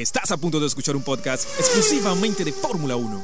Estás 0.00 0.32
a 0.32 0.38
punto 0.38 0.58
de 0.58 0.66
escuchar 0.66 0.96
un 0.96 1.04
podcast 1.04 1.46
exclusivamente 1.58 2.42
de 2.42 2.52
Fórmula 2.52 2.96
1. 2.96 3.22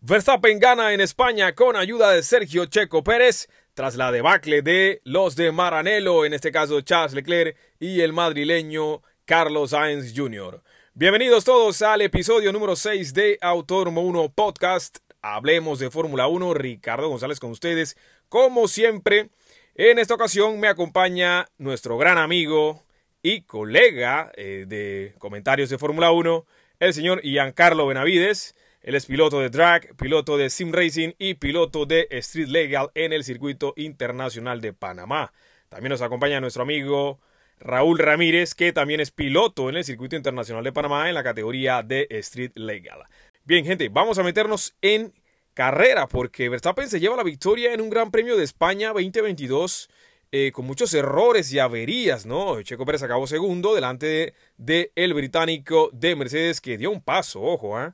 Verstappen 0.00 0.58
gana 0.58 0.92
en 0.92 1.00
España 1.00 1.54
con 1.54 1.74
ayuda 1.74 2.10
de 2.10 2.22
Sergio 2.22 2.66
Checo 2.66 3.02
Pérez 3.02 3.48
tras 3.72 3.96
la 3.96 4.12
debacle 4.12 4.60
de 4.60 5.00
los 5.04 5.36
de 5.36 5.52
Maranello, 5.52 6.26
en 6.26 6.34
este 6.34 6.52
caso 6.52 6.82
Charles 6.82 7.14
Leclerc 7.14 7.56
y 7.80 8.02
el 8.02 8.12
madrileño 8.12 9.00
Carlos 9.24 9.70
Sainz 9.70 10.12
Jr. 10.14 10.62
Bienvenidos 10.92 11.46
todos 11.46 11.80
al 11.80 12.02
episodio 12.02 12.52
número 12.52 12.76
6 12.76 13.14
de 13.14 13.38
Autódromo 13.40 14.02
1 14.02 14.34
Podcast. 14.34 14.98
Hablemos 15.22 15.78
de 15.78 15.90
Fórmula 15.90 16.26
1. 16.26 16.52
Ricardo 16.52 17.08
González 17.08 17.40
con 17.40 17.52
ustedes. 17.52 17.96
Como 18.28 18.68
siempre, 18.68 19.30
en 19.76 19.98
esta 19.98 20.12
ocasión 20.12 20.60
me 20.60 20.68
acompaña 20.68 21.46
nuestro 21.56 21.96
gran 21.96 22.18
amigo, 22.18 22.84
y 23.22 23.42
colega 23.42 24.30
eh, 24.36 24.64
de 24.66 25.14
comentarios 25.18 25.70
de 25.70 25.78
Fórmula 25.78 26.10
1, 26.10 26.46
el 26.80 26.94
señor 26.94 27.20
Giancarlo 27.22 27.86
Benavides. 27.86 28.54
Él 28.80 28.94
es 28.94 29.06
piloto 29.06 29.40
de 29.40 29.50
drag, 29.50 29.96
piloto 29.96 30.36
de 30.36 30.50
sim 30.50 30.72
racing 30.72 31.12
y 31.18 31.34
piloto 31.34 31.84
de 31.84 32.06
street 32.10 32.48
legal 32.48 32.90
en 32.94 33.12
el 33.12 33.24
circuito 33.24 33.74
internacional 33.76 34.60
de 34.60 34.72
Panamá. 34.72 35.32
También 35.68 35.90
nos 35.90 36.02
acompaña 36.02 36.40
nuestro 36.40 36.62
amigo 36.62 37.20
Raúl 37.60 37.98
Ramírez, 37.98 38.54
que 38.54 38.72
también 38.72 39.00
es 39.00 39.10
piloto 39.10 39.68
en 39.68 39.76
el 39.76 39.84
circuito 39.84 40.16
internacional 40.16 40.62
de 40.64 40.72
Panamá 40.72 41.08
en 41.08 41.14
la 41.14 41.24
categoría 41.24 41.82
de 41.82 42.06
street 42.10 42.52
legal. 42.54 43.02
Bien, 43.44 43.64
gente, 43.64 43.88
vamos 43.88 44.18
a 44.18 44.22
meternos 44.22 44.74
en 44.80 45.12
carrera 45.54 46.06
porque 46.06 46.48
Verstappen 46.48 46.88
se 46.88 47.00
lleva 47.00 47.16
la 47.16 47.24
victoria 47.24 47.74
en 47.74 47.80
un 47.80 47.90
Gran 47.90 48.12
Premio 48.12 48.36
de 48.36 48.44
España 48.44 48.88
2022 48.92 49.90
eh, 50.30 50.52
con 50.52 50.66
muchos 50.66 50.92
errores 50.92 51.52
y 51.52 51.58
averías, 51.58 52.26
¿no? 52.26 52.60
Checo 52.62 52.84
Pérez 52.84 53.02
acabó 53.02 53.26
segundo 53.26 53.74
delante 53.74 54.34
de, 54.58 54.92
el 54.94 55.14
británico 55.14 55.88
de 55.92 56.16
Mercedes 56.16 56.60
que 56.60 56.76
dio 56.76 56.90
un 56.90 57.00
paso, 57.00 57.40
ojo, 57.40 57.80
¿eh? 57.80 57.92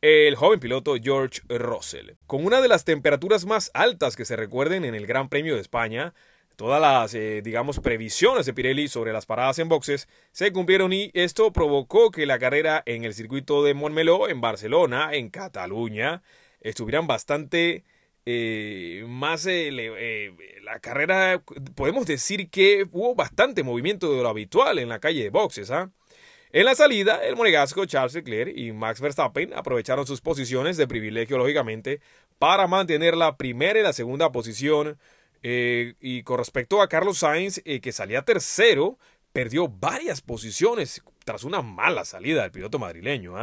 el 0.00 0.36
joven 0.36 0.60
piloto 0.60 0.94
George 1.02 1.42
Russell. 1.48 2.12
Con 2.26 2.46
una 2.46 2.60
de 2.60 2.68
las 2.68 2.84
temperaturas 2.84 3.44
más 3.44 3.70
altas 3.74 4.16
que 4.16 4.24
se 4.24 4.36
recuerden 4.36 4.84
en 4.84 4.94
el 4.94 5.06
Gran 5.06 5.28
Premio 5.28 5.54
de 5.54 5.60
España, 5.60 6.14
todas 6.56 6.80
las, 6.80 7.14
eh, 7.14 7.42
digamos, 7.42 7.80
previsiones 7.80 8.46
de 8.46 8.54
Pirelli 8.54 8.88
sobre 8.88 9.12
las 9.12 9.26
paradas 9.26 9.58
en 9.58 9.68
boxes 9.68 10.08
se 10.32 10.52
cumplieron 10.52 10.92
y 10.92 11.10
esto 11.12 11.52
provocó 11.52 12.10
que 12.10 12.24
la 12.24 12.38
carrera 12.38 12.82
en 12.86 13.04
el 13.04 13.14
circuito 13.14 13.62
de 13.62 13.74
Montmeló, 13.74 14.28
en 14.28 14.40
Barcelona, 14.40 15.10
en 15.12 15.28
Cataluña, 15.28 16.22
estuvieran 16.60 17.06
bastante 17.06 17.84
eh, 18.28 19.04
más 19.06 19.46
eh, 19.46 19.68
eh, 19.70 20.34
la 20.62 20.80
carrera, 20.80 21.40
podemos 21.76 22.06
decir 22.06 22.50
que 22.50 22.84
hubo 22.90 23.14
bastante 23.14 23.62
movimiento 23.62 24.12
de 24.12 24.20
lo 24.20 24.28
habitual 24.28 24.80
en 24.80 24.88
la 24.88 24.98
calle 24.98 25.22
de 25.22 25.30
boxes. 25.30 25.70
¿ah? 25.70 25.92
En 26.50 26.64
la 26.64 26.74
salida, 26.74 27.24
el 27.24 27.36
monegasco 27.36 27.86
Charles 27.86 28.14
Leclerc 28.14 28.52
y 28.56 28.72
Max 28.72 29.00
Verstappen 29.00 29.54
aprovecharon 29.54 30.08
sus 30.08 30.20
posiciones 30.20 30.76
de 30.76 30.88
privilegio, 30.88 31.38
lógicamente, 31.38 32.00
para 32.40 32.66
mantener 32.66 33.16
la 33.16 33.36
primera 33.36 33.78
y 33.78 33.84
la 33.84 33.92
segunda 33.92 34.32
posición. 34.32 34.98
y 35.42 36.22
con 36.24 36.38
respecto 36.38 36.82
a 36.82 36.88
Carlos 36.88 37.18
Sainz, 37.18 37.62
que 37.62 37.92
salía 37.92 38.22
tercero, 38.22 38.98
perdió 39.32 39.68
varias 39.68 40.20
posiciones 40.20 41.02
tras 41.24 41.44
una 41.44 41.62
mala 41.62 42.04
salida 42.04 42.42
del 42.42 42.50
piloto 42.50 42.80
madrileño. 42.80 43.36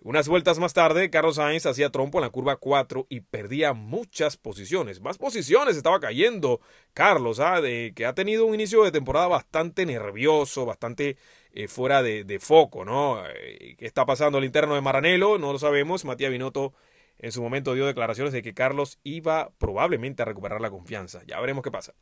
Unas 0.00 0.28
vueltas 0.28 0.60
más 0.60 0.74
tarde, 0.74 1.10
Carlos 1.10 1.36
Sainz 1.36 1.66
hacía 1.66 1.90
trompo 1.90 2.18
en 2.18 2.22
la 2.22 2.30
curva 2.30 2.56
4 2.56 3.06
y 3.08 3.20
perdía 3.20 3.72
muchas 3.72 4.36
posiciones. 4.36 5.00
Más 5.00 5.18
posiciones 5.18 5.76
estaba 5.76 5.98
cayendo 5.98 6.60
Carlos, 6.94 7.40
¿ah? 7.40 7.60
de, 7.60 7.92
que 7.96 8.06
ha 8.06 8.14
tenido 8.14 8.46
un 8.46 8.54
inicio 8.54 8.84
de 8.84 8.92
temporada 8.92 9.26
bastante 9.26 9.84
nervioso, 9.86 10.64
bastante 10.64 11.16
eh, 11.52 11.66
fuera 11.66 12.04
de, 12.04 12.38
foco, 12.40 12.84
¿no? 12.84 13.20
Eh, 13.26 13.74
¿Qué 13.76 13.86
está 13.86 14.06
pasando 14.06 14.38
al 14.38 14.44
interno 14.44 14.76
de 14.76 14.80
Maranello? 14.80 15.36
No 15.36 15.52
lo 15.52 15.58
sabemos. 15.58 16.04
Matías 16.04 16.30
Binotto 16.30 16.74
en 17.18 17.32
su 17.32 17.42
momento 17.42 17.74
dio 17.74 17.86
declaraciones 17.86 18.32
de 18.32 18.42
que 18.42 18.54
Carlos 18.54 19.00
iba 19.02 19.50
probablemente 19.58 20.22
a 20.22 20.24
recuperar 20.24 20.60
la 20.60 20.70
confianza. 20.70 21.22
Ya 21.26 21.40
veremos 21.40 21.64
qué 21.64 21.70
pasa. 21.70 21.94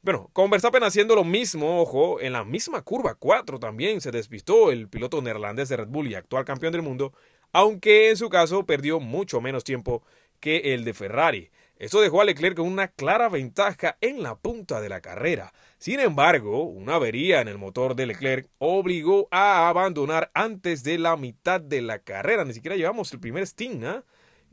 Bueno, 0.00 0.30
con 0.32 0.50
Verstappen 0.50 0.82
haciendo 0.82 1.14
lo 1.14 1.24
mismo, 1.24 1.80
ojo, 1.80 2.20
en 2.20 2.32
la 2.32 2.44
misma 2.44 2.82
curva 2.82 3.14
4 3.14 3.58
también 3.58 4.00
se 4.00 4.10
despistó 4.10 4.72
el 4.72 4.88
piloto 4.88 5.20
neerlandés 5.20 5.68
de 5.68 5.76
Red 5.76 5.88
Bull 5.88 6.08
y 6.08 6.14
actual 6.14 6.44
campeón 6.44 6.72
del 6.72 6.82
mundo, 6.82 7.12
aunque 7.52 8.10
en 8.10 8.16
su 8.16 8.28
caso 8.28 8.66
perdió 8.66 9.00
mucho 9.00 9.40
menos 9.40 9.64
tiempo 9.64 10.02
que 10.40 10.74
el 10.74 10.84
de 10.84 10.94
Ferrari. 10.94 11.50
Esto 11.76 12.00
dejó 12.00 12.20
a 12.20 12.24
Leclerc 12.24 12.56
con 12.56 12.66
una 12.66 12.88
clara 12.88 13.28
ventaja 13.28 13.96
en 14.00 14.22
la 14.22 14.36
punta 14.36 14.80
de 14.80 14.88
la 14.88 15.00
carrera. 15.00 15.52
Sin 15.78 15.98
embargo, 15.98 16.62
una 16.62 16.94
avería 16.94 17.40
en 17.40 17.48
el 17.48 17.58
motor 17.58 17.96
de 17.96 18.06
Leclerc 18.06 18.48
obligó 18.58 19.26
a 19.32 19.68
abandonar 19.68 20.30
antes 20.32 20.84
de 20.84 20.98
la 20.98 21.16
mitad 21.16 21.60
de 21.60 21.82
la 21.82 21.98
carrera. 21.98 22.44
Ni 22.44 22.54
siquiera 22.54 22.76
llevamos 22.76 23.12
el 23.12 23.20
primer 23.20 23.42
sting, 23.46 23.84
¿ah? 23.84 24.04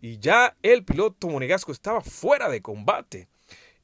Y 0.02 0.18
ya 0.18 0.56
el 0.64 0.86
piloto 0.86 1.28
monegasco 1.28 1.72
estaba 1.72 2.02
fuera 2.02 2.50
de 2.50 2.62
combate. 2.62 3.28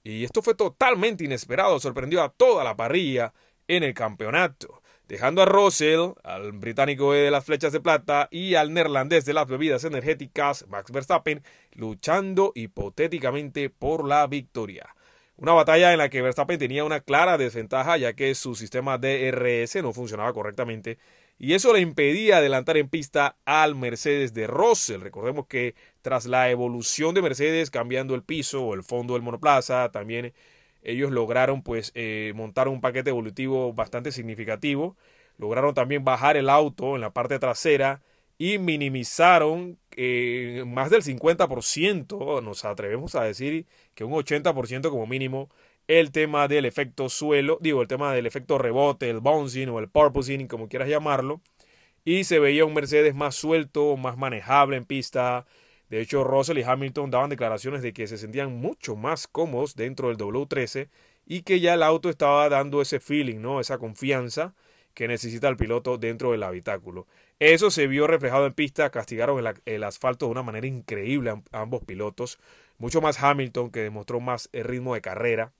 Y 0.03 0.23
esto 0.23 0.41
fue 0.41 0.55
totalmente 0.55 1.23
inesperado, 1.23 1.79
sorprendió 1.79 2.23
a 2.23 2.29
toda 2.29 2.63
la 2.63 2.75
parrilla 2.75 3.33
en 3.67 3.83
el 3.83 3.93
campeonato 3.93 4.81
dejando 5.07 5.41
a 5.41 5.45
Russell, 5.45 6.11
al 6.23 6.51
británico 6.53 7.13
de 7.13 7.31
las 7.31 7.45
flechas 7.45 7.71
de 7.71 7.79
plata 7.79 8.27
y 8.31 8.55
al 8.55 8.73
neerlandés 8.73 9.25
de 9.25 9.33
las 9.33 9.47
bebidas 9.47 9.83
energéticas, 9.83 10.65
Max 10.67 10.91
Verstappen, 10.91 11.43
luchando 11.73 12.51
hipotéticamente 12.55 13.69
por 13.69 14.07
la 14.07 14.25
victoria. 14.27 14.95
Una 15.37 15.51
batalla 15.51 15.91
en 15.91 15.97
la 15.97 16.09
que 16.09 16.21
Verstappen 16.21 16.57
tenía 16.57 16.85
una 16.85 17.01
clara 17.01 17.37
desventaja 17.37 17.97
ya 17.97 18.13
que 18.13 18.33
su 18.35 18.55
sistema 18.55 18.97
DRS 18.97 19.75
no 19.83 19.91
funcionaba 19.91 20.31
correctamente 20.31 20.97
y 21.37 21.53
eso 21.53 21.73
le 21.73 21.81
impedía 21.81 22.37
adelantar 22.37 22.77
en 22.77 22.87
pista 22.87 23.35
al 23.43 23.75
Mercedes 23.75 24.33
de 24.33 24.47
Russell. 24.47 25.01
Recordemos 25.01 25.47
que 25.47 25.75
tras 26.01 26.25
la 26.25 26.49
evolución 26.49 27.13
de 27.13 27.21
Mercedes 27.21 27.69
cambiando 27.69 28.15
el 28.15 28.23
piso 28.23 28.63
o 28.63 28.73
el 28.73 28.83
fondo 28.83 29.15
del 29.15 29.23
monoplaza, 29.23 29.91
también 29.91 30.33
ellos 30.85 31.11
lograron 31.11 31.61
pues 31.61 31.91
eh, 31.95 32.33
montar 32.35 32.67
un 32.67 32.81
paquete 32.81 33.09
evolutivo 33.09 33.73
bastante 33.73 34.11
significativo. 34.11 34.95
Lograron 35.37 35.73
también 35.73 36.05
bajar 36.05 36.37
el 36.37 36.49
auto 36.49 36.95
en 36.95 37.01
la 37.01 37.11
parte 37.11 37.39
trasera 37.39 38.01
y 38.37 38.57
minimizaron 38.57 39.77
eh, 39.95 40.63
más 40.67 40.89
del 40.89 41.03
50%, 41.03 42.41
nos 42.43 42.65
atrevemos 42.65 43.15
a 43.15 43.23
decir 43.23 43.65
que 43.93 44.03
un 44.03 44.13
80% 44.13 44.89
como 44.89 45.07
mínimo, 45.07 45.49
el 45.87 46.11
tema 46.11 46.47
del 46.47 46.65
efecto 46.65 47.09
suelo, 47.09 47.57
digo, 47.61 47.81
el 47.81 47.87
tema 47.87 48.13
del 48.13 48.25
efecto 48.25 48.57
rebote, 48.57 49.09
el 49.09 49.19
bouncing 49.19 49.69
o 49.69 49.79
el 49.79 49.89
porpoising, 49.89 50.47
como 50.47 50.67
quieras 50.67 50.89
llamarlo. 50.89 51.41
Y 52.03 52.23
se 52.25 52.39
veía 52.39 52.65
un 52.65 52.73
Mercedes 52.73 53.15
más 53.15 53.35
suelto, 53.35 53.97
más 53.97 54.17
manejable 54.17 54.77
en 54.77 54.85
pista, 54.85 55.45
de 55.89 56.01
hecho, 56.01 56.23
Russell 56.23 56.57
y 56.57 56.63
Hamilton 56.63 57.11
daban 57.11 57.29
declaraciones 57.29 57.81
de 57.81 57.93
que 57.93 58.07
se 58.07 58.17
sentían 58.17 58.55
mucho 58.55 58.95
más 58.95 59.27
cómodos 59.27 59.75
dentro 59.75 60.07
del 60.07 60.17
W13 60.17 60.89
y 61.25 61.41
que 61.43 61.59
ya 61.59 61.75
el 61.75 61.83
auto 61.83 62.09
estaba 62.09 62.49
dando 62.49 62.81
ese 62.81 62.99
feeling, 62.99 63.39
¿no? 63.39 63.59
Esa 63.59 63.77
confianza 63.77 64.55
que 64.93 65.07
necesita 65.07 65.47
el 65.47 65.57
piloto 65.57 65.97
dentro 65.97 66.31
del 66.31 66.43
habitáculo. 66.43 67.05
Eso 67.39 67.69
se 67.69 67.87
vio 67.87 68.07
reflejado 68.07 68.45
en 68.47 68.53
pista, 68.53 68.89
castigaron 68.89 69.43
el, 69.65 69.83
asfalto 69.83 70.25
de 70.25 70.31
una 70.31 70.43
manera 70.43 70.67
increíble 70.67 71.31
a, 71.31 71.61
ambos 71.61 71.83
pilotos, 71.83 72.39
mucho 72.77 73.01
más 73.01 73.21
Hamilton 73.21 73.71
que 73.71 73.81
demostró 73.81 74.19
más 74.19 74.49
el 74.53 74.63
ritmo 74.63 74.95
de 74.95 75.01
carrera. 75.01 75.51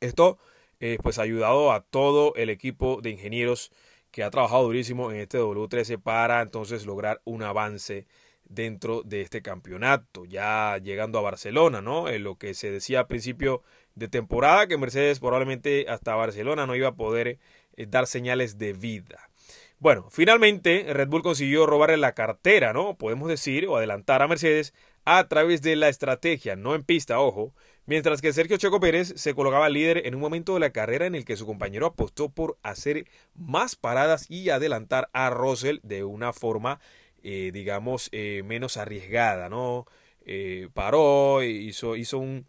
Esto 0.00 0.38
eh, 0.80 0.98
pues 1.02 1.18
ha 1.18 1.22
ayudado 1.22 1.72
a 1.72 1.82
todo 1.82 2.34
el 2.34 2.50
equipo 2.50 3.00
de 3.02 3.10
ingenieros 3.10 3.70
que 4.10 4.24
ha 4.24 4.30
trabajado 4.30 4.64
durísimo 4.64 5.12
en 5.12 5.18
este 5.18 5.38
W13 5.38 6.00
para 6.02 6.42
entonces 6.42 6.86
lograr 6.86 7.20
un 7.24 7.42
avance 7.42 8.06
dentro 8.50 9.02
de 9.02 9.22
este 9.22 9.40
campeonato, 9.40 10.26
ya 10.26 10.76
llegando 10.78 11.18
a 11.18 11.22
Barcelona, 11.22 11.80
¿no? 11.80 12.08
En 12.08 12.24
lo 12.24 12.36
que 12.36 12.52
se 12.52 12.70
decía 12.70 13.00
a 13.00 13.06
principio 13.06 13.62
de 13.94 14.08
temporada, 14.08 14.66
que 14.66 14.76
Mercedes 14.76 15.20
probablemente 15.20 15.86
hasta 15.88 16.16
Barcelona 16.16 16.66
no 16.66 16.74
iba 16.74 16.88
a 16.88 16.96
poder 16.96 17.38
eh, 17.76 17.86
dar 17.88 18.06
señales 18.06 18.58
de 18.58 18.72
vida. 18.72 19.30
Bueno, 19.78 20.08
finalmente 20.10 20.84
Red 20.92 21.08
Bull 21.08 21.22
consiguió 21.22 21.64
robarle 21.64 21.96
la 21.96 22.12
cartera, 22.12 22.72
¿no? 22.72 22.96
Podemos 22.98 23.28
decir, 23.28 23.66
o 23.66 23.76
adelantar 23.76 24.20
a 24.20 24.28
Mercedes 24.28 24.74
a 25.04 25.26
través 25.28 25.62
de 25.62 25.76
la 25.76 25.88
estrategia, 25.88 26.56
no 26.56 26.74
en 26.74 26.82
pista, 26.82 27.20
ojo, 27.20 27.54
mientras 27.86 28.20
que 28.20 28.32
Sergio 28.32 28.58
Checo 28.58 28.80
Pérez 28.80 29.14
se 29.16 29.34
colocaba 29.34 29.68
líder 29.70 30.06
en 30.06 30.14
un 30.14 30.20
momento 30.20 30.54
de 30.54 30.60
la 30.60 30.70
carrera 30.70 31.06
en 31.06 31.14
el 31.14 31.24
que 31.24 31.36
su 31.36 31.46
compañero 31.46 31.86
apostó 31.86 32.28
por 32.28 32.58
hacer 32.62 33.06
más 33.34 33.76
paradas 33.76 34.30
y 34.30 34.50
adelantar 34.50 35.08
a 35.12 35.30
Russell 35.30 35.78
de 35.82 36.04
una 36.04 36.32
forma 36.32 36.80
eh, 37.22 37.50
digamos, 37.52 38.08
eh, 38.12 38.42
menos 38.44 38.76
arriesgada, 38.76 39.48
¿no? 39.48 39.86
Eh, 40.24 40.68
paró, 40.74 41.42
hizo, 41.42 41.96
hizo 41.96 42.18
un... 42.18 42.46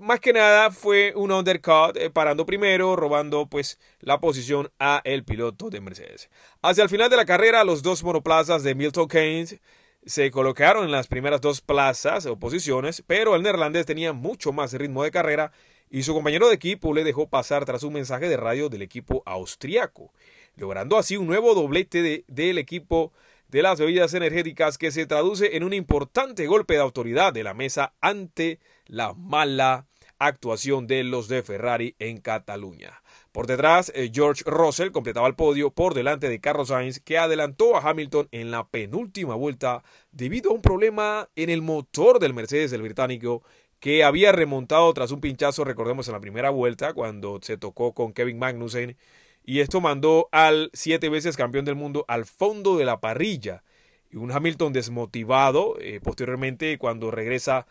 más 0.00 0.20
que 0.20 0.32
nada 0.32 0.70
fue 0.70 1.12
un 1.16 1.32
undercut, 1.32 1.98
parando 2.12 2.46
primero, 2.46 2.96
robando 2.96 3.46
pues 3.46 3.78
la 4.00 4.20
posición 4.20 4.70
a 4.78 5.00
el 5.04 5.24
piloto 5.24 5.70
de 5.70 5.80
Mercedes. 5.80 6.30
Hacia 6.62 6.84
el 6.84 6.90
final 6.90 7.10
de 7.10 7.16
la 7.16 7.26
carrera, 7.26 7.64
los 7.64 7.82
dos 7.82 8.02
monoplazas 8.04 8.62
de 8.62 8.74
Milton 8.74 9.08
Keynes 9.08 9.60
se 10.04 10.30
colocaron 10.30 10.84
en 10.84 10.90
las 10.90 11.06
primeras 11.06 11.40
dos 11.40 11.60
plazas 11.60 12.26
o 12.26 12.38
posiciones, 12.38 13.02
pero 13.06 13.36
el 13.36 13.42
neerlandés 13.42 13.86
tenía 13.86 14.12
mucho 14.12 14.52
más 14.52 14.72
ritmo 14.72 15.04
de 15.04 15.10
carrera 15.10 15.52
y 15.90 16.02
su 16.02 16.14
compañero 16.14 16.48
de 16.48 16.54
equipo 16.54 16.94
le 16.94 17.04
dejó 17.04 17.28
pasar 17.28 17.64
tras 17.64 17.82
un 17.82 17.92
mensaje 17.92 18.28
de 18.28 18.36
radio 18.36 18.68
del 18.68 18.82
equipo 18.82 19.22
austriaco. 19.26 20.12
logrando 20.56 20.98
así 20.98 21.16
un 21.16 21.26
nuevo 21.26 21.54
doblete 21.54 22.24
del 22.26 22.58
equipo 22.58 23.12
de 23.52 23.60
las 23.60 23.78
bebidas 23.78 24.14
energéticas 24.14 24.78
que 24.78 24.90
se 24.90 25.04
traduce 25.04 25.56
en 25.56 25.62
un 25.62 25.74
importante 25.74 26.46
golpe 26.46 26.72
de 26.72 26.80
autoridad 26.80 27.34
de 27.34 27.44
la 27.44 27.52
mesa 27.52 27.92
ante 28.00 28.60
la 28.86 29.12
mala 29.12 29.86
actuación 30.18 30.86
de 30.86 31.04
los 31.04 31.28
de 31.28 31.42
Ferrari 31.42 31.94
en 31.98 32.22
Cataluña. 32.22 33.02
Por 33.30 33.46
detrás, 33.46 33.92
eh, 33.94 34.10
George 34.12 34.42
Russell 34.46 34.90
completaba 34.90 35.28
el 35.28 35.34
podio 35.34 35.70
por 35.70 35.92
delante 35.92 36.30
de 36.30 36.40
Carlos 36.40 36.68
Sainz, 36.68 37.00
que 37.00 37.18
adelantó 37.18 37.76
a 37.76 37.80
Hamilton 37.80 38.28
en 38.30 38.50
la 38.50 38.66
penúltima 38.68 39.34
vuelta 39.34 39.84
debido 40.12 40.50
a 40.50 40.54
un 40.54 40.62
problema 40.62 41.28
en 41.36 41.50
el 41.50 41.60
motor 41.60 42.20
del 42.20 42.32
Mercedes 42.32 42.70
del 42.70 42.80
británico 42.80 43.42
que 43.80 44.02
había 44.02 44.32
remontado 44.32 44.90
tras 44.94 45.10
un 45.10 45.20
pinchazo, 45.20 45.64
recordemos, 45.64 46.08
en 46.08 46.14
la 46.14 46.20
primera 46.20 46.48
vuelta, 46.48 46.94
cuando 46.94 47.38
se 47.42 47.58
tocó 47.58 47.92
con 47.92 48.14
Kevin 48.14 48.38
Magnussen, 48.38 48.96
y 49.44 49.60
esto 49.60 49.80
mandó 49.80 50.28
al 50.32 50.70
siete 50.72 51.08
veces 51.08 51.36
campeón 51.36 51.64
del 51.64 51.74
mundo 51.74 52.04
al 52.08 52.24
fondo 52.26 52.76
de 52.76 52.84
la 52.84 53.00
parrilla. 53.00 53.64
Y 54.10 54.16
un 54.16 54.30
Hamilton 54.30 54.72
desmotivado, 54.72 55.76
eh, 55.80 56.00
posteriormente, 56.02 56.78
cuando 56.78 57.10
regresa 57.10 57.66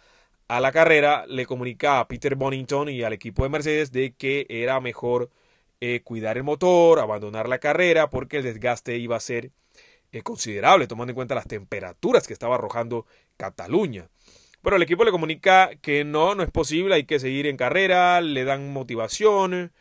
a 0.47 0.59
la 0.59 0.71
carrera, 0.71 1.25
le 1.27 1.45
comunica 1.45 1.99
a 1.99 2.07
Peter 2.07 2.35
Bonington 2.35 2.89
y 2.89 3.03
al 3.03 3.13
equipo 3.13 3.43
de 3.43 3.49
Mercedes 3.49 3.91
de 3.91 4.13
que 4.15 4.47
era 4.49 4.79
mejor 4.81 5.29
eh, 5.79 6.01
cuidar 6.03 6.37
el 6.37 6.43
motor, 6.43 6.99
abandonar 6.99 7.47
la 7.47 7.59
carrera, 7.59 8.09
porque 8.09 8.37
el 8.37 8.43
desgaste 8.43 8.97
iba 8.97 9.15
a 9.15 9.21
ser 9.21 9.51
eh, 10.11 10.23
considerable, 10.23 10.87
tomando 10.87 11.11
en 11.11 11.15
cuenta 11.15 11.35
las 11.35 11.47
temperaturas 11.47 12.27
que 12.27 12.33
estaba 12.33 12.55
arrojando 12.55 13.05
Cataluña. 13.37 14.09
Pero 14.61 14.75
el 14.75 14.83
equipo 14.83 15.03
le 15.05 15.11
comunica 15.11 15.71
que 15.81 16.03
no, 16.03 16.35
no 16.35 16.43
es 16.43 16.51
posible, 16.51 16.95
hay 16.95 17.05
que 17.05 17.19
seguir 17.19 17.47
en 17.47 17.57
carrera, 17.57 18.21
le 18.21 18.43
dan 18.43 18.73
motivación. 18.73 19.71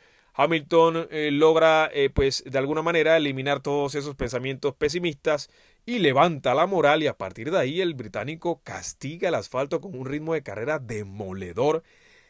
Hamilton 0.42 1.06
eh, 1.10 1.30
logra, 1.30 1.90
eh, 1.92 2.08
pues, 2.08 2.42
de 2.46 2.56
alguna 2.56 2.80
manera 2.80 3.14
eliminar 3.18 3.60
todos 3.60 3.94
esos 3.94 4.14
pensamientos 4.14 4.74
pesimistas 4.74 5.50
y 5.84 5.98
levanta 5.98 6.54
la 6.54 6.66
moral 6.66 7.02
y 7.02 7.08
a 7.08 7.18
partir 7.18 7.50
de 7.50 7.58
ahí 7.58 7.82
el 7.82 7.92
británico 7.92 8.62
castiga 8.64 9.28
el 9.28 9.34
asfalto 9.34 9.82
con 9.82 9.94
un 9.94 10.06
ritmo 10.06 10.32
de 10.32 10.42
carrera 10.42 10.78
demoledor, 10.78 11.82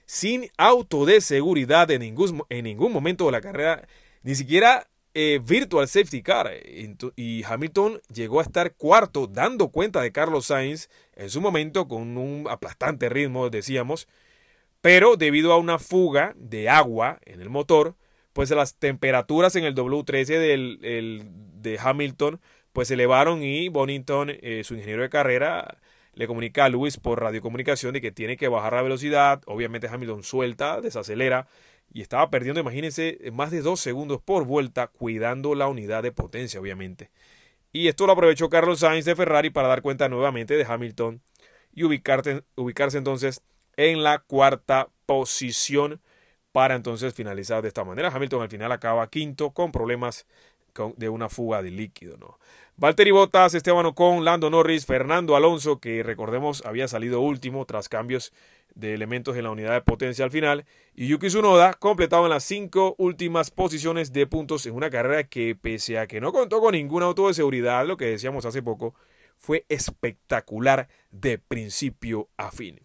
sin 0.06 0.50
auto 0.58 1.06
de 1.06 1.20
seguridad 1.20 1.88
en 1.92 2.00
ningún, 2.00 2.42
en 2.48 2.64
ningún 2.64 2.92
momento 2.92 3.26
de 3.26 3.32
la 3.32 3.40
carrera, 3.40 3.86
ni 4.24 4.34
siquiera 4.34 4.88
eh, 5.14 5.40
virtual 5.40 5.86
safety 5.86 6.20
car. 6.20 6.50
Y 7.14 7.44
Hamilton 7.44 8.00
llegó 8.12 8.40
a 8.40 8.42
estar 8.42 8.74
cuarto 8.74 9.28
dando 9.28 9.68
cuenta 9.68 10.00
de 10.00 10.10
Carlos 10.10 10.46
Sainz 10.46 10.88
en 11.14 11.30
su 11.30 11.40
momento 11.40 11.86
con 11.86 12.18
un 12.18 12.48
aplastante 12.48 13.08
ritmo 13.08 13.50
decíamos 13.50 14.08
pero 14.80 15.16
debido 15.16 15.52
a 15.52 15.58
una 15.58 15.78
fuga 15.78 16.34
de 16.36 16.68
agua 16.68 17.20
en 17.24 17.40
el 17.40 17.50
motor 17.50 17.96
pues 18.32 18.50
las 18.50 18.76
temperaturas 18.76 19.56
en 19.56 19.64
el 19.64 19.74
W13 19.74 20.26
del, 20.38 21.28
de 21.62 21.78
Hamilton 21.78 22.40
pues 22.72 22.88
se 22.88 22.94
elevaron 22.94 23.42
y 23.42 23.68
Bonington 23.68 24.30
eh, 24.30 24.62
su 24.64 24.74
ingeniero 24.74 25.02
de 25.02 25.10
carrera 25.10 25.78
le 26.14 26.26
comunica 26.26 26.64
a 26.64 26.68
Lewis 26.68 26.96
por 26.96 27.20
radiocomunicación 27.20 27.92
de 27.94 28.00
que 28.00 28.12
tiene 28.12 28.36
que 28.36 28.48
bajar 28.48 28.74
la 28.74 28.82
velocidad 28.82 29.42
obviamente 29.46 29.88
Hamilton 29.88 30.22
suelta 30.22 30.80
desacelera 30.80 31.48
y 31.92 32.02
estaba 32.02 32.30
perdiendo, 32.30 32.60
imagínense, 32.60 33.18
más 33.32 33.50
de 33.50 33.62
dos 33.62 33.80
segundos 33.80 34.20
por 34.22 34.44
vuelta, 34.44 34.86
cuidando 34.86 35.54
la 35.54 35.66
unidad 35.66 36.02
de 36.02 36.12
potencia, 36.12 36.60
obviamente. 36.60 37.10
Y 37.72 37.88
esto 37.88 38.06
lo 38.06 38.12
aprovechó 38.12 38.48
Carlos 38.48 38.80
Sainz 38.80 39.04
de 39.04 39.16
Ferrari 39.16 39.50
para 39.50 39.68
dar 39.68 39.82
cuenta 39.82 40.08
nuevamente 40.08 40.56
de 40.56 40.64
Hamilton 40.64 41.20
y 41.72 41.84
ubicarse, 41.84 42.42
ubicarse 42.56 42.98
entonces 42.98 43.42
en 43.76 44.02
la 44.02 44.20
cuarta 44.20 44.88
posición 45.06 46.00
para 46.52 46.74
entonces 46.74 47.14
finalizar 47.14 47.62
de 47.62 47.68
esta 47.68 47.84
manera. 47.84 48.08
Hamilton 48.08 48.42
al 48.42 48.48
final 48.48 48.72
acaba 48.72 49.08
quinto 49.08 49.50
con 49.50 49.72
problemas 49.72 50.26
de 50.96 51.08
una 51.08 51.28
fuga 51.28 51.62
de 51.62 51.70
líquido, 51.70 52.16
¿no? 52.16 52.38
Valtteri 52.76 53.10
Bottas, 53.10 53.54
Esteban 53.54 53.86
Ocon, 53.86 54.24
Lando 54.24 54.48
Norris, 54.48 54.86
Fernando 54.86 55.36
Alonso, 55.36 55.80
que 55.80 56.02
recordemos 56.02 56.64
había 56.64 56.88
salido 56.88 57.20
último 57.20 57.66
tras 57.66 57.88
cambios 57.88 58.32
de 58.74 58.94
elementos 58.94 59.36
en 59.36 59.44
la 59.44 59.50
unidad 59.50 59.72
de 59.72 59.80
potencia 59.82 60.24
al 60.24 60.30
final, 60.30 60.64
y 60.94 61.08
Yuki 61.08 61.26
Tsunoda 61.26 61.74
completado 61.74 62.24
en 62.24 62.30
las 62.30 62.44
cinco 62.44 62.94
últimas 62.98 63.50
posiciones 63.50 64.12
de 64.12 64.26
puntos 64.26 64.64
en 64.64 64.74
una 64.74 64.90
carrera 64.90 65.24
que 65.24 65.56
pese 65.60 65.98
a 65.98 66.06
que 66.06 66.20
no 66.20 66.32
contó 66.32 66.60
con 66.60 66.72
ningún 66.72 67.02
auto 67.02 67.28
de 67.28 67.34
seguridad, 67.34 67.84
lo 67.84 67.96
que 67.96 68.06
decíamos 68.06 68.46
hace 68.46 68.62
poco, 68.62 68.94
fue 69.36 69.64
espectacular 69.68 70.88
de 71.10 71.38
principio 71.38 72.28
a 72.36 72.52
fin. 72.52 72.80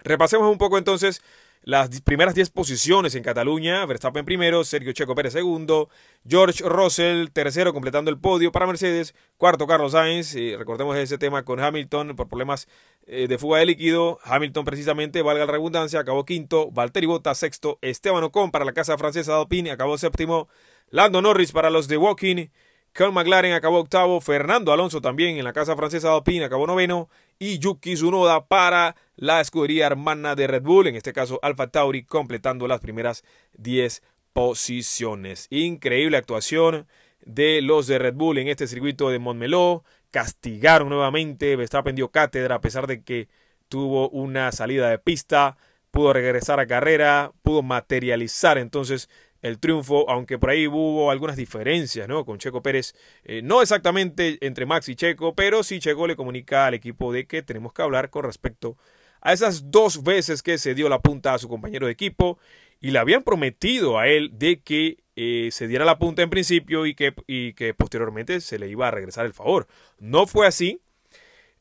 Repasemos 0.00 0.50
un 0.50 0.58
poco 0.58 0.78
entonces 0.78 1.22
las 1.68 2.00
primeras 2.00 2.34
10 2.34 2.48
posiciones 2.48 3.14
en 3.14 3.22
Cataluña, 3.22 3.84
Verstappen 3.84 4.24
primero, 4.24 4.64
Sergio 4.64 4.92
Checo 4.92 5.14
Pérez 5.14 5.34
segundo, 5.34 5.90
George 6.26 6.66
Russell 6.66 7.28
tercero 7.30 7.74
completando 7.74 8.10
el 8.10 8.18
podio 8.18 8.50
para 8.50 8.66
Mercedes, 8.66 9.14
cuarto 9.36 9.66
Carlos 9.66 9.92
Sainz, 9.92 10.34
y 10.34 10.56
recordemos 10.56 10.96
ese 10.96 11.18
tema 11.18 11.44
con 11.44 11.60
Hamilton 11.60 12.16
por 12.16 12.26
problemas 12.26 12.68
eh, 13.06 13.28
de 13.28 13.36
fuga 13.36 13.58
de 13.58 13.66
líquido, 13.66 14.18
Hamilton 14.24 14.64
precisamente, 14.64 15.20
valga 15.20 15.44
la 15.44 15.52
redundancia, 15.52 16.00
acabó 16.00 16.24
quinto, 16.24 16.70
Valtteri 16.70 17.04
Bottas 17.06 17.36
sexto, 17.36 17.78
Esteban 17.82 18.24
Ocon 18.24 18.50
para 18.50 18.64
la 18.64 18.72
casa 18.72 18.96
francesa 18.96 19.38
Alpine 19.38 19.70
acabó 19.70 19.98
séptimo, 19.98 20.48
Lando 20.88 21.20
Norris 21.20 21.52
para 21.52 21.68
los 21.68 21.86
de 21.86 21.98
Walking, 21.98 22.46
Carl 22.92 23.12
McLaren 23.12 23.52
acabó 23.52 23.78
octavo, 23.78 24.20
Fernando 24.20 24.72
Alonso 24.72 25.00
también 25.00 25.38
en 25.38 25.44
la 25.44 25.52
casa 25.52 25.76
francesa 25.76 26.14
Alpine 26.14 26.44
acabó 26.44 26.66
noveno 26.66 27.08
y 27.38 27.58
Yuki 27.58 27.94
Tsunoda 27.94 28.46
para 28.46 28.96
la 29.16 29.40
escudería 29.40 29.86
hermana 29.86 30.34
de 30.34 30.46
Red 30.46 30.62
Bull, 30.62 30.88
en 30.88 30.96
este 30.96 31.12
caso 31.12 31.38
Alfa 31.42 31.68
Tauri, 31.68 32.04
completando 32.04 32.66
las 32.66 32.80
primeras 32.80 33.24
10 33.54 34.02
posiciones. 34.32 35.46
Increíble 35.50 36.16
actuación 36.16 36.86
de 37.24 37.60
los 37.62 37.86
de 37.86 37.98
Red 37.98 38.14
Bull 38.14 38.38
en 38.38 38.48
este 38.48 38.66
circuito 38.66 39.10
de 39.10 39.18
Montmeló. 39.18 39.84
Castigaron 40.10 40.88
nuevamente, 40.88 41.56
Verstappen 41.56 41.94
dio 41.94 42.10
cátedra 42.10 42.56
a 42.56 42.60
pesar 42.60 42.86
de 42.86 43.02
que 43.02 43.28
tuvo 43.68 44.08
una 44.08 44.50
salida 44.52 44.88
de 44.88 44.98
pista, 44.98 45.56
pudo 45.90 46.12
regresar 46.12 46.60
a 46.60 46.66
carrera, 46.66 47.32
pudo 47.42 47.62
materializar 47.62 48.58
entonces 48.58 49.08
el 49.42 49.58
triunfo, 49.58 50.08
aunque 50.10 50.38
por 50.38 50.50
ahí 50.50 50.66
hubo 50.66 51.10
algunas 51.10 51.36
diferencias 51.36 52.08
¿no? 52.08 52.24
con 52.24 52.38
Checo 52.38 52.62
Pérez, 52.62 52.94
eh, 53.24 53.40
no 53.42 53.62
exactamente 53.62 54.38
entre 54.40 54.66
Max 54.66 54.88
y 54.88 54.96
Checo, 54.96 55.34
pero 55.34 55.62
sí 55.62 55.78
Checo 55.78 56.06
le 56.06 56.16
comunica 56.16 56.66
al 56.66 56.74
equipo 56.74 57.12
de 57.12 57.26
que 57.26 57.42
tenemos 57.42 57.72
que 57.72 57.82
hablar 57.82 58.10
con 58.10 58.24
respecto 58.24 58.76
a 59.20 59.32
esas 59.32 59.70
dos 59.70 60.02
veces 60.02 60.42
que 60.42 60.58
se 60.58 60.74
dio 60.74 60.88
la 60.88 61.00
punta 61.00 61.34
a 61.34 61.38
su 61.38 61.48
compañero 61.48 61.86
de 61.86 61.92
equipo 61.92 62.38
y 62.80 62.90
le 62.90 62.98
habían 62.98 63.22
prometido 63.22 63.98
a 63.98 64.08
él 64.08 64.30
de 64.34 64.60
que 64.60 64.98
eh, 65.16 65.48
se 65.50 65.66
diera 65.66 65.84
la 65.84 65.98
punta 65.98 66.22
en 66.22 66.30
principio 66.30 66.86
y 66.86 66.94
que, 66.94 67.14
y 67.26 67.52
que 67.54 67.74
posteriormente 67.74 68.40
se 68.40 68.58
le 68.58 68.68
iba 68.68 68.86
a 68.86 68.92
regresar 68.92 69.26
el 69.26 69.34
favor. 69.34 69.66
No 69.98 70.26
fue 70.26 70.46
así. 70.46 70.80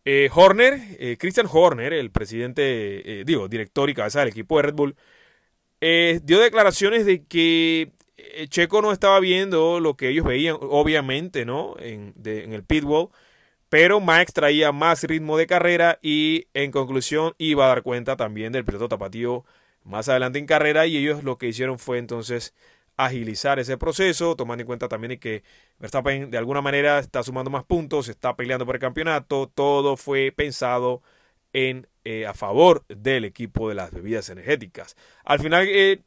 Eh, 0.05 0.29
Horner, 0.34 1.17
Christian 1.17 1.48
Horner, 1.51 1.91
el 1.91 2.12
presidente, 2.12 3.24
digo, 3.25 3.50
director 3.50 3.89
y 3.89 3.93
cabeza 3.93 4.19
del 4.19 4.29
equipo 4.29 4.55
de 4.55 4.63
Red 4.63 4.74
Bull, 4.74 4.96
eh, 5.81 6.19
dio 6.24 6.39
declaraciones 6.39 7.05
de 7.05 7.24
que 7.25 7.91
eh, 8.17 8.48
Checo 8.48 8.81
no 8.81 8.91
estaba 8.91 9.19
viendo 9.19 9.79
lo 9.79 9.96
que 9.96 10.10
ellos 10.10 10.25
veían, 10.25 10.57
obviamente, 10.60 11.46
¿no? 11.46 11.75
En, 11.79 12.13
el 12.24 12.63
pitwall. 12.63 13.10
Pero 13.69 14.00
Max 14.00 14.34
traía 14.34 14.72
más 14.72 15.03
ritmo 15.03 15.38
de 15.38 15.48
carrera 15.48 16.00
y 16.01 16.48
en 16.53 16.72
conclusión 16.72 17.34
iba 17.38 17.65
a 17.65 17.69
dar 17.69 17.84
cuenta 17.84 18.15
también 18.15 18.53
del 18.53 18.65
piloto 18.65 18.88
tapatío 18.88 19.46
más 19.84 20.10
adelante 20.10 20.39
en 20.39 20.46
carrera 20.46 20.88
y 20.88 20.98
ellos 20.98 21.24
lo 21.24 21.38
que 21.38 21.48
hicieron 21.48 21.79
fue 21.79 21.98
entonces 21.98 22.53
agilizar 22.98 23.60
ese 23.60 23.77
proceso, 23.77 24.36
tomando 24.36 24.62
en 24.63 24.67
cuenta 24.67 24.88
también 24.89 25.19
que 25.19 25.43
Verstappen 25.79 26.31
de 26.31 26.38
alguna 26.38 26.62
manera 26.62 27.00
está 27.00 27.24
sumando 27.24 27.51
más 27.51 27.63
puntos, 27.65 28.10
está 28.10 28.36
peleando 28.36 28.65
por 28.65 28.75
el 28.75 28.81
campeonato, 28.81 29.51
todo 29.53 29.98
fue 29.98 30.31
pensado 30.31 31.01
en 31.53 31.88
eh, 32.09 32.25
a 32.25 32.33
favor 32.33 32.85
del 32.87 33.25
equipo 33.25 33.67
de 33.67 33.75
las 33.75 33.91
bebidas 33.91 34.29
energéticas. 34.29 34.95
Al 35.25 35.41
final 35.41 35.67
eh, 35.67 35.99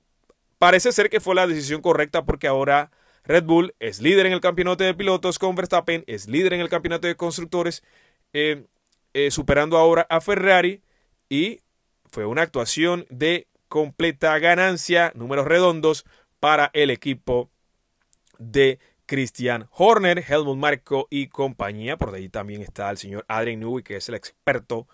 parece 0.56 0.92
ser 0.92 1.10
que 1.10 1.20
fue 1.20 1.34
la 1.34 1.46
decisión 1.46 1.82
correcta 1.82 2.24
porque 2.24 2.46
ahora 2.46 2.90
Red 3.24 3.44
Bull 3.44 3.74
es 3.80 4.00
líder 4.00 4.24
en 4.24 4.32
el 4.32 4.40
campeonato 4.40 4.82
de 4.82 4.94
pilotos 4.94 5.38
con 5.38 5.54
Verstappen, 5.54 6.02
es 6.06 6.26
líder 6.26 6.54
en 6.54 6.62
el 6.62 6.70
campeonato 6.70 7.06
de 7.06 7.16
constructores, 7.16 7.82
eh, 8.32 8.64
superando 9.28 9.76
ahora 9.76 10.06
a 10.08 10.22
Ferrari 10.22 10.80
y 11.28 11.60
fue 12.06 12.24
una 12.24 12.40
actuación 12.40 13.04
de 13.10 13.46
completa 13.68 14.38
ganancia, 14.38 15.12
números 15.14 15.46
redondos 15.46 16.06
para 16.38 16.70
el 16.72 16.88
equipo 16.88 17.50
de 18.38 18.78
Christian 19.04 19.68
Horner, 19.70 20.24
Helmut 20.26 20.56
Marco 20.56 21.08
y 21.10 21.26
compañía. 21.26 21.98
Por 21.98 22.14
ahí 22.14 22.30
también 22.30 22.62
está 22.62 22.88
el 22.90 22.96
señor 22.96 23.26
Adrian 23.28 23.60
Newey, 23.60 23.84
que 23.84 23.96
es 23.96 24.08
el 24.08 24.14
experto 24.14 24.88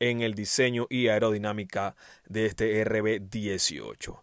en 0.00 0.22
el 0.22 0.34
diseño 0.34 0.86
y 0.90 1.08
aerodinámica 1.08 1.94
de 2.26 2.46
este 2.46 2.84
RB18. 2.84 4.20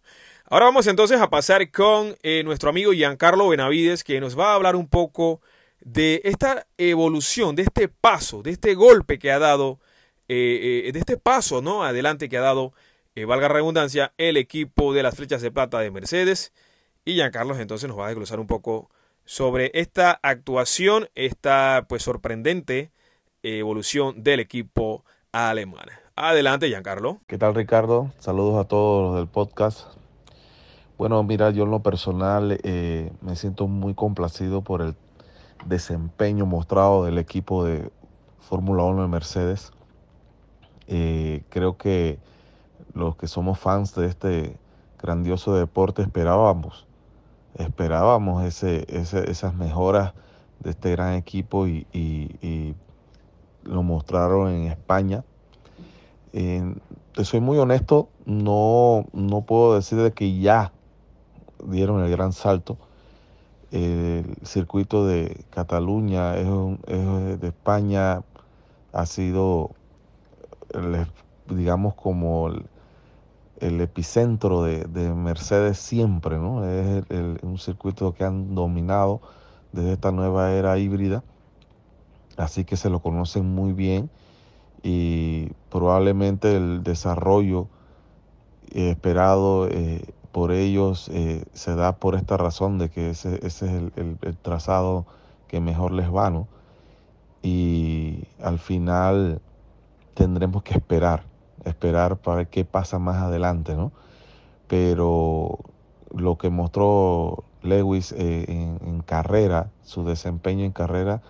Ahora 0.49 0.65
vamos 0.65 0.87
entonces 0.87 1.21
a 1.21 1.29
pasar 1.29 1.71
con 1.71 2.15
eh, 2.23 2.41
nuestro 2.43 2.69
amigo 2.69 2.91
Giancarlo 2.93 3.47
Benavides, 3.49 4.03
que 4.03 4.19
nos 4.19 4.37
va 4.37 4.51
a 4.51 4.55
hablar 4.55 4.75
un 4.75 4.87
poco 4.87 5.41
de 5.81 6.21
esta 6.23 6.67
evolución, 6.77 7.55
de 7.55 7.63
este 7.63 7.87
paso, 7.87 8.41
de 8.41 8.51
este 8.51 8.73
golpe 8.73 9.19
que 9.19 9.31
ha 9.31 9.39
dado, 9.39 9.79
eh, 10.27 10.83
eh, 10.87 10.91
de 10.91 10.99
este 10.99 11.17
paso 11.17 11.61
¿no? 11.61 11.83
adelante 11.83 12.27
que 12.27 12.37
ha 12.37 12.41
dado, 12.41 12.73
valga 13.27 13.47
redundancia, 13.47 14.13
el 14.17 14.37
equipo 14.37 14.93
de 14.93 15.03
las 15.03 15.15
flechas 15.15 15.41
de 15.41 15.51
plata 15.51 15.79
de 15.79 15.91
Mercedes. 15.91 16.53
Y 17.03 17.15
Giancarlo 17.15 17.57
entonces 17.57 17.87
nos 17.87 17.97
va 17.97 18.05
a 18.05 18.09
desglosar 18.09 18.39
un 18.39 18.47
poco 18.47 18.89
sobre 19.25 19.71
esta 19.73 20.19
actuación, 20.23 21.09
esta 21.15 21.85
pues 21.89 22.03
sorprendente 22.03 22.91
evolución 23.43 24.23
del 24.23 24.39
equipo 24.39 25.03
alemán. 25.31 25.85
Adelante, 26.15 26.67
Giancarlo. 26.67 27.19
¿Qué 27.27 27.37
tal, 27.37 27.55
Ricardo? 27.55 28.11
Saludos 28.19 28.59
a 28.59 28.67
todos 28.67 29.03
los 29.03 29.15
del 29.17 29.27
podcast. 29.27 29.87
Bueno, 30.97 31.21
mira, 31.23 31.51
yo 31.51 31.65
en 31.65 31.71
lo 31.71 31.83
personal 31.83 32.59
eh, 32.63 33.11
me 33.21 33.35
siento 33.35 33.67
muy 33.67 33.93
complacido 33.93 34.61
por 34.61 34.81
el 34.81 34.95
desempeño 35.65 36.45
mostrado 36.45 37.05
del 37.05 37.17
equipo 37.17 37.63
de 37.63 37.91
Fórmula 38.39 38.83
1 38.83 39.03
de 39.03 39.07
Mercedes. 39.07 39.71
Eh, 40.87 41.43
creo 41.49 41.77
que 41.77 42.17
los 42.93 43.15
que 43.15 43.27
somos 43.27 43.59
fans 43.59 43.93
de 43.93 44.07
este 44.07 44.57
grandioso 44.99 45.53
deporte 45.53 46.01
esperábamos, 46.01 46.87
esperábamos 47.55 48.43
ese, 48.43 48.85
esas 48.89 49.53
mejoras 49.53 50.13
de 50.59 50.71
este 50.71 50.91
gran 50.91 51.13
equipo 51.13 51.67
y, 51.67 51.85
lo 53.67 53.83
mostraron 53.83 54.49
en 54.49 54.67
España. 54.67 55.23
te 56.31 57.25
soy 57.25 57.39
muy 57.39 57.57
honesto, 57.57 58.09
no, 58.25 59.05
no 59.13 59.41
puedo 59.41 59.75
decir 59.75 59.99
de 59.99 60.11
que 60.13 60.39
ya 60.39 60.71
dieron 61.65 62.03
el 62.03 62.11
gran 62.11 62.33
salto. 62.33 62.77
El 63.71 64.37
circuito 64.43 65.05
de 65.05 65.43
Cataluña 65.49 66.37
es, 66.37 66.47
de 67.39 67.47
España, 67.47 68.23
ha 68.93 69.05
sido, 69.05 69.71
digamos, 71.47 71.95
como 71.95 72.49
el, 73.59 73.81
epicentro 73.81 74.63
de, 74.63 75.13
Mercedes 75.13 75.79
siempre, 75.79 76.37
¿no? 76.37 76.63
Es 76.63 77.03
un 77.41 77.57
circuito 77.57 78.13
que 78.13 78.23
han 78.23 78.55
dominado 78.55 79.21
desde 79.73 79.93
esta 79.93 80.11
nueva 80.11 80.51
era 80.53 80.77
híbrida, 80.77 81.23
así 82.37 82.63
que 82.65 82.77
se 82.77 82.89
lo 82.89 82.99
conocen 82.99 83.53
muy 83.53 83.73
bien 83.73 84.09
y 84.83 85.49
probablemente 85.69 86.55
el 86.55 86.83
desarrollo 86.83 87.67
esperado 88.71 89.67
eh, 89.67 90.03
por 90.31 90.51
ellos 90.51 91.09
eh, 91.09 91.45
se 91.53 91.75
da 91.75 91.93
por 91.97 92.15
esta 92.15 92.37
razón 92.37 92.77
de 92.77 92.89
que 92.89 93.09
ese, 93.09 93.45
es 93.45 93.61
el, 93.63 93.91
trazado 94.43 95.05
que 95.47 95.59
mejor 95.59 95.91
les 95.93 96.13
va, 96.13 96.29
¿no? 96.29 96.47
Y 97.41 98.25
al 98.41 98.59
final 98.59 99.41
tendremos 100.13 100.63
que 100.63 100.73
esperar, 100.75 101.23
esperar 101.63 102.17
para 102.17 102.37
ver 102.37 102.47
qué 102.49 102.65
pasa 102.65 102.99
más 102.99 103.17
adelante, 103.17 103.75
¿no? 103.75 103.91
Pero 104.67 105.57
lo 106.13 106.37
que 106.37 106.49
mostró 106.49 107.43
Lewis 107.63 108.11
eh, 108.11 108.45
en, 108.47 109.01
carrera, 109.01 109.71
su 109.83 110.03
desempeño 110.03 110.65
en 110.65 110.71
carrera, 110.71 111.21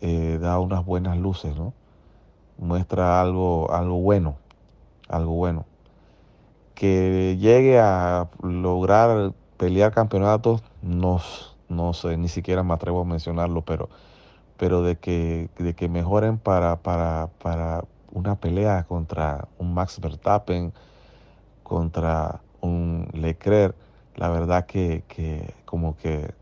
eh, 0.00 0.38
da 0.40 0.58
unas 0.58 0.84
buenas 0.84 1.16
luces, 1.18 1.56
¿no? 1.56 1.72
Muestra 2.58 3.20
algo, 3.20 3.72
algo 3.72 4.00
bueno, 4.00 4.36
algo 5.08 5.34
bueno 5.34 5.66
que 6.74 7.36
llegue 7.40 7.78
a 7.78 8.28
lograr 8.42 9.32
pelear 9.56 9.92
campeonatos, 9.92 10.62
no, 10.82 11.20
no 11.68 11.92
sé, 11.92 12.16
ni 12.16 12.28
siquiera 12.28 12.62
me 12.62 12.74
atrevo 12.74 13.02
a 13.02 13.04
mencionarlo, 13.04 13.62
pero, 13.62 13.88
pero 14.56 14.82
de, 14.82 14.96
que, 14.96 15.50
de 15.58 15.74
que 15.74 15.88
mejoren 15.88 16.38
para, 16.38 16.76
para, 16.76 17.28
para 17.42 17.84
una 18.12 18.34
pelea 18.36 18.84
contra 18.84 19.48
un 19.58 19.72
Max 19.74 20.00
Verstappen, 20.00 20.72
contra 21.62 22.40
un 22.60 23.08
Leclerc, 23.12 23.76
la 24.16 24.28
verdad 24.28 24.66
que, 24.66 25.04
que 25.08 25.54
como 25.64 25.96
que 25.96 26.34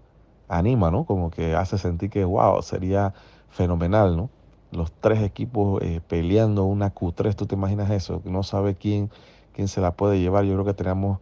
anima, 0.49 0.91
¿no? 0.91 1.05
Como 1.05 1.31
que 1.31 1.55
hace 1.55 1.79
sentir 1.79 2.11
que, 2.11 2.25
wow, 2.25 2.63
sería 2.63 3.13
fenomenal, 3.53 4.17
¿no? 4.17 4.31
Los 4.73 4.91
tres 4.91 5.23
equipos 5.23 5.81
eh, 5.83 6.01
peleando 6.09 6.65
una 6.65 6.93
Q3, 6.93 7.37
¿tú 7.37 7.47
te 7.47 7.55
imaginas 7.55 7.91
eso? 7.91 8.21
No 8.25 8.43
sabe 8.43 8.75
quién 8.75 9.11
quién 9.53 9.69
se 9.69 9.81
la 9.81 9.93
puede 9.93 10.21
llevar. 10.21 10.45
Yo 10.45 10.55
creo 10.55 10.65
que 10.65 10.75
tenemos 10.75 11.19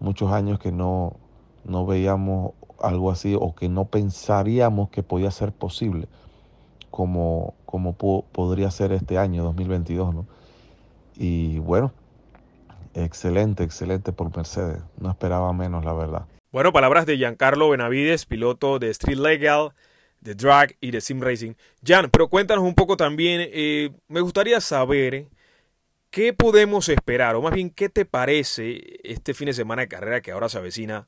muchos 0.00 0.32
años 0.32 0.58
que 0.58 0.72
no, 0.72 1.16
no 1.64 1.86
veíamos 1.86 2.52
algo 2.80 3.10
así 3.10 3.36
o 3.38 3.54
que 3.54 3.68
no 3.68 3.86
pensaríamos 3.86 4.90
que 4.90 5.02
podía 5.02 5.30
ser 5.30 5.52
posible 5.52 6.06
como, 6.90 7.54
como 7.66 7.94
podría 7.94 8.70
ser 8.70 8.92
este 8.92 9.18
año 9.18 9.44
2022. 9.44 10.14
¿no? 10.14 10.26
Y 11.16 11.58
bueno, 11.58 11.92
excelente, 12.94 13.64
excelente 13.64 14.12
por 14.12 14.34
Mercedes. 14.36 14.82
No 14.98 15.10
esperaba 15.10 15.52
menos, 15.52 15.84
la 15.84 15.92
verdad. 15.92 16.26
Bueno, 16.50 16.72
palabras 16.72 17.04
de 17.04 17.18
Giancarlo 17.18 17.68
Benavides, 17.68 18.24
piloto 18.24 18.78
de 18.78 18.88
Street 18.90 19.18
Legal, 19.18 19.72
de 20.20 20.34
Drag 20.34 20.76
y 20.80 20.90
de 20.90 21.00
Sim 21.00 21.20
Racing. 21.20 21.54
Jan, 21.84 22.10
pero 22.10 22.28
cuéntanos 22.28 22.64
un 22.64 22.74
poco 22.74 22.96
también, 22.96 23.48
eh, 23.52 23.90
me 24.08 24.20
gustaría 24.20 24.60
saber 24.60 25.28
¿Qué 26.10 26.32
podemos 26.32 26.88
esperar? 26.88 27.36
O 27.36 27.42
más 27.42 27.52
bien, 27.52 27.70
¿qué 27.70 27.88
te 27.90 28.04
parece 28.06 28.98
este 29.04 29.34
fin 29.34 29.46
de 29.46 29.52
semana 29.52 29.82
de 29.82 29.88
carrera 29.88 30.22
que 30.22 30.30
ahora 30.30 30.48
se 30.48 30.56
avecina 30.58 31.06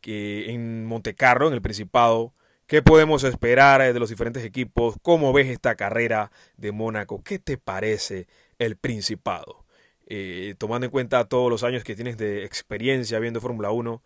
que 0.00 0.52
en 0.52 0.86
Montecarlo, 0.86 1.48
en 1.48 1.54
el 1.54 1.62
Principado? 1.62 2.34
¿Qué 2.66 2.82
podemos 2.82 3.24
esperar 3.24 3.80
de 3.92 3.98
los 3.98 4.10
diferentes 4.10 4.44
equipos? 4.44 4.96
¿Cómo 5.02 5.32
ves 5.32 5.48
esta 5.48 5.74
carrera 5.74 6.30
de 6.56 6.72
Mónaco? 6.72 7.22
¿Qué 7.24 7.38
te 7.38 7.58
parece 7.58 8.28
el 8.58 8.76
Principado? 8.76 9.64
Eh, 10.06 10.54
tomando 10.58 10.86
en 10.86 10.90
cuenta 10.92 11.28
todos 11.28 11.50
los 11.50 11.64
años 11.64 11.82
que 11.84 11.94
tienes 11.94 12.16
de 12.18 12.44
experiencia 12.44 13.18
viendo 13.20 13.40
Fórmula 13.40 13.70
1. 13.70 14.02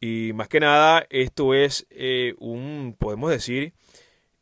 Y 0.00 0.32
más 0.34 0.48
que 0.48 0.60
nada, 0.60 1.06
esto 1.10 1.54
es 1.54 1.86
eh, 1.90 2.34
un, 2.38 2.96
podemos 2.98 3.30
decir, 3.30 3.74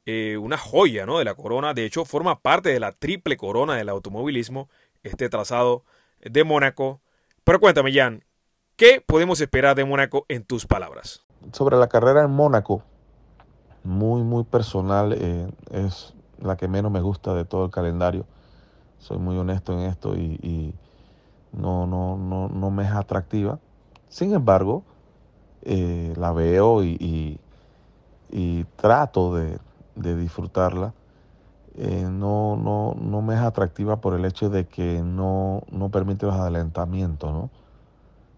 eh, 0.05 0.37
una 0.37 0.59
joya 0.59 1.07
¿no? 1.07 1.19
de 1.19 1.25
la 1.25 1.35
corona. 1.35 1.75
De 1.75 1.85
hecho, 1.85 2.05
forma 2.05 2.41
parte 2.41 2.71
de 2.71 2.81
la 2.81 2.93
triple 2.93 3.37
corona 3.37 3.77
del 3.77 3.89
automovilismo 3.89 4.69
este 5.03 5.29
trazado 5.29 5.85
de 6.21 6.45
Mónaco. 6.45 7.01
Pero 7.45 7.61
cuéntame, 7.61 7.93
Jan, 7.93 8.25
¿qué 8.77 9.03
podemos 9.05 9.41
esperar 9.41 9.77
de 9.77 9.85
Mónaco 9.85 10.27
en 10.29 10.45
tus 10.45 10.67
palabras? 10.67 11.25
Sobre 11.53 11.77
la 11.77 11.89
carrera 11.89 12.23
en 12.25 12.31
Mónaco, 12.31 12.83
muy, 13.85 14.23
muy 14.23 14.45
personal, 14.45 15.13
eh, 15.13 15.49
es 15.71 16.15
la 16.41 16.57
que 16.57 16.69
menos 16.69 16.93
me 16.93 17.01
gusta 17.01 17.35
de 17.35 17.45
todo 17.45 17.65
el 17.65 17.71
calendario. 17.71 18.27
Soy 18.99 19.19
muy 19.19 19.37
honesto 19.37 19.73
en 19.73 19.81
esto 19.81 20.15
y, 20.15 20.75
no, 21.53 21.87
no, 21.87 22.17
no, 22.17 22.49
no, 22.49 22.71
me 22.71 22.85
es 22.85 22.91
atractiva. 22.93 23.59
Sin 24.09 24.33
embargo, 24.33 24.85
eh, 25.65 26.13
la 26.17 26.33
veo 26.33 26.83
y, 26.85 27.39
y 28.31 28.65
trato 28.77 29.35
de, 29.35 29.59
de 29.95 30.17
disfrutarla 30.17 30.93
eh, 31.77 32.07
no, 32.11 32.57
no, 32.57 32.95
no 33.01 33.23
me 33.23 33.35
es 33.35 33.41
atractiva 33.41 34.01
por 34.01 34.15
el 34.15 34.25
hecho 34.25 34.51
de 34.51 34.67
que 34.67 35.01
no, 35.03 35.63
no 35.71 35.91
permite 35.91 36.27
los 36.27 36.35
adelantamientos, 36.35 37.33
¿no? 37.33 37.51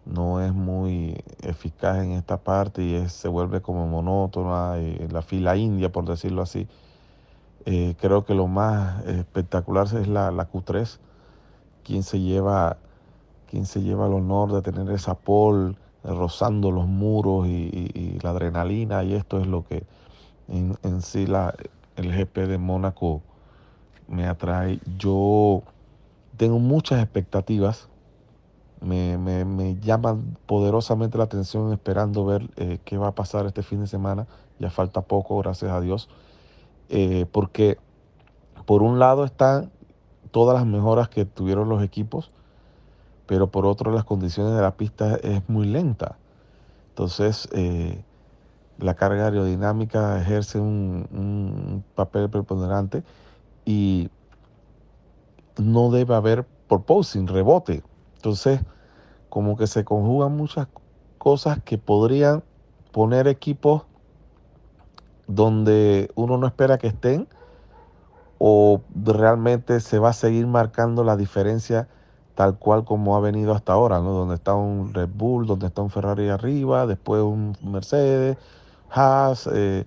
No 0.06 0.40
es 0.40 0.52
muy 0.52 1.16
eficaz 1.42 1.98
en 2.04 2.12
esta 2.12 2.36
parte 2.36 2.82
y 2.82 3.08
se 3.08 3.28
vuelve 3.28 3.62
como 3.62 3.86
monótona, 3.88 4.74
eh, 4.78 5.08
la 5.10 5.22
fila 5.22 5.56
india, 5.56 5.90
por 5.90 6.04
decirlo 6.04 6.42
así. 6.42 6.68
Creo 7.98 8.26
que 8.26 8.34
lo 8.34 8.46
más 8.46 9.06
espectacular 9.06 9.86
es 9.86 10.06
la, 10.06 10.30
la 10.30 10.50
Q3, 10.50 10.98
quien 11.82 12.02
se 12.02 12.20
lleva 12.20 12.76
quien 13.46 13.66
se 13.66 13.82
lleva 13.82 14.06
el 14.06 14.14
honor 14.14 14.52
de 14.52 14.62
tener 14.62 14.90
esa 14.90 15.14
pole 15.14 15.76
rozando 16.04 16.70
los 16.70 16.86
muros 16.86 17.46
y, 17.46 18.18
la 18.22 18.30
adrenalina 18.30 19.02
y 19.04 19.14
esto 19.14 19.40
es 19.40 19.46
lo 19.46 19.64
que 19.64 19.84
en, 20.48 21.02
sí 21.02 21.26
la, 21.26 21.54
el 21.96 22.12
GP 22.12 22.46
de 22.46 22.58
Mónaco 22.58 23.22
me 24.08 24.26
atrae. 24.26 24.80
Yo 24.98 25.62
tengo 26.36 26.58
muchas 26.58 27.02
expectativas. 27.02 27.88
Me, 28.80 29.16
me, 29.16 29.76
llama 29.80 30.18
poderosamente 30.44 31.16
la 31.16 31.24
atención 31.24 31.72
esperando 31.72 32.26
ver 32.26 32.50
eh, 32.56 32.78
qué 32.84 32.98
va 32.98 33.08
a 33.08 33.14
pasar 33.14 33.46
este 33.46 33.62
fin 33.62 33.80
de 33.80 33.86
semana. 33.86 34.26
Ya 34.58 34.70
falta 34.70 35.00
poco, 35.00 35.38
gracias 35.38 35.70
a 35.70 35.80
Dios. 35.80 36.10
Eh, 36.90 37.24
porque 37.32 37.78
por 38.66 38.82
un 38.82 38.98
lado 38.98 39.24
están 39.24 39.70
todas 40.30 40.54
las 40.54 40.66
mejoras 40.66 41.08
que 41.08 41.24
tuvieron 41.24 41.68
los 41.68 41.82
equipos, 41.82 42.30
pero 43.26 43.48
por 43.48 43.66
otro 43.66 43.92
las 43.92 44.04
condiciones 44.04 44.54
de 44.54 44.62
la 44.62 44.76
pista 44.76 45.16
es 45.16 45.48
muy 45.48 45.66
lenta. 45.66 46.16
Entonces, 46.90 47.48
eh, 47.52 48.02
la 48.78 48.94
carga 48.94 49.24
aerodinámica 49.24 50.20
ejerce 50.20 50.58
un, 50.58 51.84
papel 51.94 52.28
preponderante 52.28 53.02
y 53.64 54.10
no 55.56 55.90
debe 55.90 56.14
haber 56.14 56.46
posing, 56.86 57.26
rebote. 57.26 57.82
Entonces, 58.16 58.60
como 59.28 59.56
que 59.56 59.66
se 59.66 59.84
conjugan 59.84 60.36
muchas 60.36 60.68
cosas 61.18 61.60
que 61.64 61.78
podrían 61.78 62.42
poner 62.92 63.28
equipos 63.28 63.84
donde 65.26 66.10
uno 66.14 66.36
no 66.36 66.46
espera 66.46 66.78
que 66.78 66.88
estén 66.88 67.28
o 68.38 68.82
realmente 69.04 69.80
se 69.80 69.98
va 69.98 70.10
a 70.10 70.12
seguir 70.12 70.46
marcando 70.46 71.02
la 71.02 71.16
diferencia 71.16 71.88
tal 72.34 72.58
cual 72.58 72.84
como 72.84 73.16
ha 73.16 73.20
venido 73.20 73.52
hasta 73.54 73.72
ahora, 73.74 74.00
¿no? 74.00 74.12
Donde 74.12 74.34
está 74.36 74.54
un 74.54 74.92
Red 74.94 75.10
Bull, 75.14 75.46
donde 75.46 75.66
está 75.66 75.82
un 75.82 75.90
Ferrari 75.90 76.28
arriba, 76.28 76.86
después 76.86 77.22
un 77.22 77.56
Mercedes, 77.62 78.36
Haas, 78.90 79.48
eh, 79.52 79.86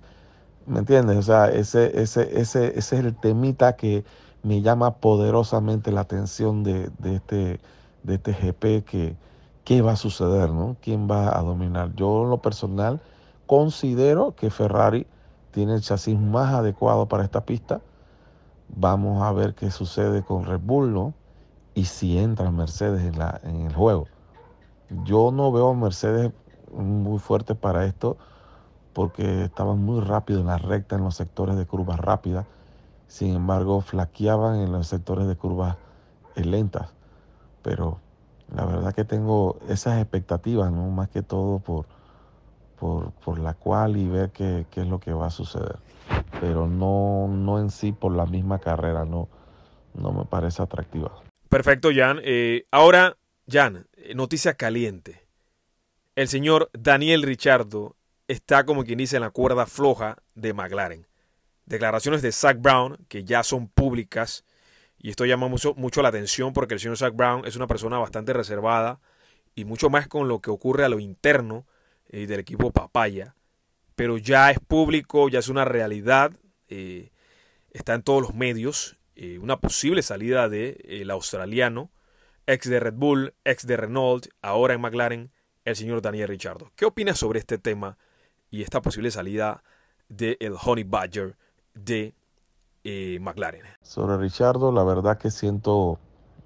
¿me 0.66 0.80
entiendes? 0.80 1.16
O 1.18 1.22
sea, 1.22 1.50
ese, 1.50 2.00
ese, 2.00 2.40
ese, 2.40 2.78
ese 2.78 2.78
es 2.78 2.92
el 3.04 3.16
temita 3.16 3.76
que 3.76 4.04
me 4.42 4.62
llama 4.62 4.96
poderosamente 4.96 5.92
la 5.92 6.02
atención 6.02 6.64
de, 6.64 6.90
de 6.98 7.16
este, 7.16 7.60
de 8.02 8.14
este 8.14 8.32
GP, 8.32 8.84
que 8.84 9.16
qué 9.64 9.82
va 9.82 9.92
a 9.92 9.96
suceder, 9.96 10.50
¿no? 10.50 10.78
¿Quién 10.80 11.10
va 11.10 11.38
a 11.38 11.42
dominar? 11.42 11.94
Yo 11.94 12.24
en 12.24 12.30
lo 12.30 12.40
personal 12.40 13.02
considero 13.46 14.34
que 14.34 14.50
Ferrari 14.50 15.06
tiene 15.50 15.74
el 15.74 15.82
chasis 15.82 16.18
más 16.18 16.54
adecuado 16.54 17.06
para 17.08 17.24
esta 17.24 17.44
pista. 17.44 17.82
Vamos 18.68 19.22
a 19.22 19.32
ver 19.32 19.54
qué 19.54 19.70
sucede 19.70 20.22
con 20.24 20.44
Red 20.46 20.60
Bull, 20.62 20.94
¿no? 20.94 21.14
Y 21.78 21.84
si 21.84 22.18
entra 22.18 22.50
Mercedes 22.50 23.04
en, 23.04 23.20
la, 23.20 23.40
en 23.44 23.60
el 23.60 23.72
juego. 23.72 24.08
Yo 25.04 25.30
no 25.30 25.52
veo 25.52 25.70
a 25.70 25.74
Mercedes 25.74 26.32
muy 26.72 27.20
fuerte 27.20 27.54
para 27.54 27.84
esto 27.84 28.16
porque 28.92 29.44
estaban 29.44 29.78
muy 29.78 30.00
rápido 30.00 30.40
en 30.40 30.46
la 30.46 30.58
recta 30.58 30.96
en 30.96 31.04
los 31.04 31.14
sectores 31.14 31.56
de 31.56 31.66
curvas 31.66 32.00
rápidas. 32.00 32.46
Sin 33.06 33.32
embargo, 33.32 33.80
flaqueaban 33.80 34.58
en 34.58 34.72
los 34.72 34.88
sectores 34.88 35.28
de 35.28 35.36
curvas 35.36 35.76
lentas. 36.34 36.88
Pero 37.62 38.00
la 38.52 38.64
verdad 38.64 38.92
que 38.92 39.04
tengo 39.04 39.60
esas 39.68 40.02
expectativas, 40.02 40.72
¿no? 40.72 40.90
Más 40.90 41.08
que 41.10 41.22
todo 41.22 41.60
por, 41.60 41.86
por, 42.80 43.12
por 43.24 43.38
la 43.38 43.54
cual 43.54 43.96
y 43.96 44.08
ver 44.08 44.32
qué, 44.32 44.66
qué, 44.72 44.80
es 44.80 44.88
lo 44.88 44.98
que 44.98 45.12
va 45.12 45.26
a 45.26 45.30
suceder. 45.30 45.78
Pero 46.40 46.66
no, 46.66 47.28
no 47.28 47.60
en 47.60 47.70
sí 47.70 47.92
por 47.92 48.16
la 48.16 48.26
misma 48.26 48.58
carrera, 48.58 49.04
no, 49.04 49.28
no 49.94 50.10
me 50.10 50.24
parece 50.24 50.60
atractiva. 50.60 51.12
Perfecto, 51.48 51.90
Jan. 51.94 52.20
Eh, 52.22 52.66
ahora, 52.70 53.16
Jan, 53.50 53.86
noticia 54.14 54.54
caliente. 54.54 55.26
El 56.14 56.28
señor 56.28 56.70
Daniel 56.72 57.22
Richardo 57.22 57.96
está, 58.26 58.64
como 58.64 58.84
quien 58.84 58.98
dice, 58.98 59.16
en 59.16 59.22
la 59.22 59.30
cuerda 59.30 59.66
floja 59.66 60.18
de 60.34 60.52
McLaren. 60.52 61.06
Declaraciones 61.64 62.22
de 62.22 62.32
Zach 62.32 62.58
Brown, 62.60 62.98
que 63.08 63.24
ya 63.24 63.42
son 63.42 63.68
públicas, 63.68 64.44
y 64.98 65.10
esto 65.10 65.24
llama 65.24 65.48
mucho, 65.48 65.74
mucho 65.74 66.02
la 66.02 66.08
atención 66.08 66.52
porque 66.52 66.74
el 66.74 66.80
señor 66.80 66.96
Zach 66.96 67.14
Brown 67.14 67.46
es 67.46 67.56
una 67.56 67.66
persona 67.66 67.98
bastante 67.98 68.32
reservada 68.32 69.00
y 69.54 69.64
mucho 69.64 69.90
más 69.90 70.08
con 70.08 70.28
lo 70.28 70.40
que 70.40 70.50
ocurre 70.50 70.84
a 70.84 70.88
lo 70.88 70.98
interno 70.98 71.66
eh, 72.08 72.26
del 72.26 72.40
equipo 72.40 72.72
Papaya. 72.72 73.36
Pero 73.94 74.18
ya 74.18 74.50
es 74.50 74.58
público, 74.60 75.28
ya 75.28 75.38
es 75.38 75.48
una 75.48 75.64
realidad, 75.64 76.32
eh, 76.68 77.10
está 77.70 77.94
en 77.94 78.02
todos 78.02 78.22
los 78.22 78.34
medios. 78.34 78.97
Eh, 79.20 79.40
una 79.40 79.58
posible 79.58 80.02
salida 80.02 80.48
del 80.48 80.76
de, 80.76 81.06
australiano, 81.10 81.90
ex 82.46 82.70
de 82.70 82.78
Red 82.78 82.94
Bull, 82.94 83.34
ex 83.44 83.66
de 83.66 83.76
Renault, 83.76 84.28
ahora 84.42 84.74
en 84.74 84.80
McLaren, 84.80 85.32
el 85.64 85.74
señor 85.74 86.02
Daniel 86.02 86.28
Richardo. 86.28 86.70
¿Qué 86.76 86.84
opinas 86.84 87.18
sobre 87.18 87.40
este 87.40 87.58
tema 87.58 87.98
y 88.48 88.62
esta 88.62 88.80
posible 88.80 89.10
salida 89.10 89.64
del 90.08 90.36
el 90.38 90.54
Honey 90.64 90.84
Badger 90.84 91.36
de 91.74 92.14
eh, 92.84 93.18
McLaren? 93.20 93.62
Sobre 93.82 94.18
Richardo, 94.18 94.70
la 94.70 94.84
verdad 94.84 95.18
que 95.18 95.32
siento 95.32 95.98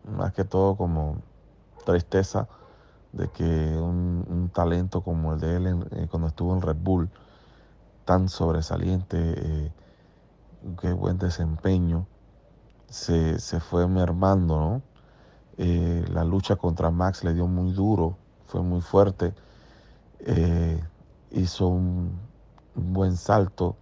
más 0.09 0.33
que 0.33 0.45
todo 0.45 0.75
como 0.75 1.23
tristeza 1.85 2.49
de 3.12 3.29
que 3.29 3.45
un, 3.45 4.50
talento 4.55 5.02
como 5.02 5.35
el 5.35 5.41
de 5.41 5.57
él 5.57 5.67
eh, 5.91 6.07
cuando 6.11 6.29
estuvo 6.29 6.55
en 6.55 6.62
Red 6.62 6.79
Bull, 6.81 7.11
tan 8.07 8.31
sobresaliente, 8.31 9.19
eh, 9.19 9.73
qué 10.81 10.95
buen 10.95 11.19
desempeño, 11.19 12.07
se, 12.93 13.39
se 13.39 13.59
fue 13.59 13.89
mermando, 13.89 14.59
¿no? 14.59 14.83
Eh, 15.57 16.05
la 16.13 16.25
lucha 16.25 16.57
contra 16.57 16.91
Max 16.91 17.25
le 17.25 17.33
dio 17.35 17.47
muy 17.47 17.73
duro, 17.73 18.17
fue 18.47 18.63
muy 18.63 18.83
fuerte, 18.83 19.35
eh, 20.21 20.83
hizo 21.31 21.69
un, 21.69 22.13
buen 22.75 23.17
salto, 23.17 23.77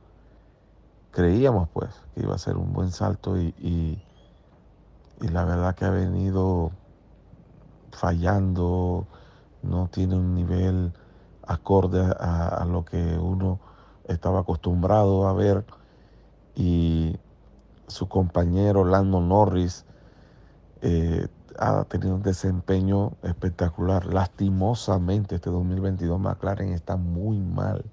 creíamos 1.11 1.69
pues 1.71 1.90
que 2.14 2.23
iba 2.23 2.35
a 2.35 2.38
ser 2.38 2.57
un 2.57 2.73
buen 2.73 2.90
salto 2.93 3.37
y, 3.37 3.55
y, 3.59 4.02
y 5.21 5.28
la 5.28 5.45
verdad 5.45 5.75
que 5.75 5.84
ha 5.84 5.91
venido 5.91 6.71
fallando, 7.93 9.06
no 9.63 9.89
tiene 9.89 10.15
un 10.15 10.34
nivel 10.34 10.93
acorde 11.47 12.00
a, 12.00 12.49
a, 12.49 12.65
lo 12.65 12.84
que 12.84 13.19
uno 13.19 13.58
estaba 14.04 14.41
acostumbrado 14.41 15.26
a 15.26 15.32
ver 15.32 15.65
y 16.54 17.17
su 17.91 18.09
compañero 18.09 18.85
Lando 18.85 19.21
Norris 19.21 19.85
eh, 20.83 21.29
ha 21.59 21.85
tenido 21.85 22.15
un 22.15 22.23
desempeño 22.23 23.13
espectacular. 23.23 24.07
Lastimosamente 24.07 25.35
este 25.35 25.50
2022 25.50 26.19
McLaren 26.19 26.73
está 26.73 26.97
muy 26.97 27.39
mal, 27.39 27.85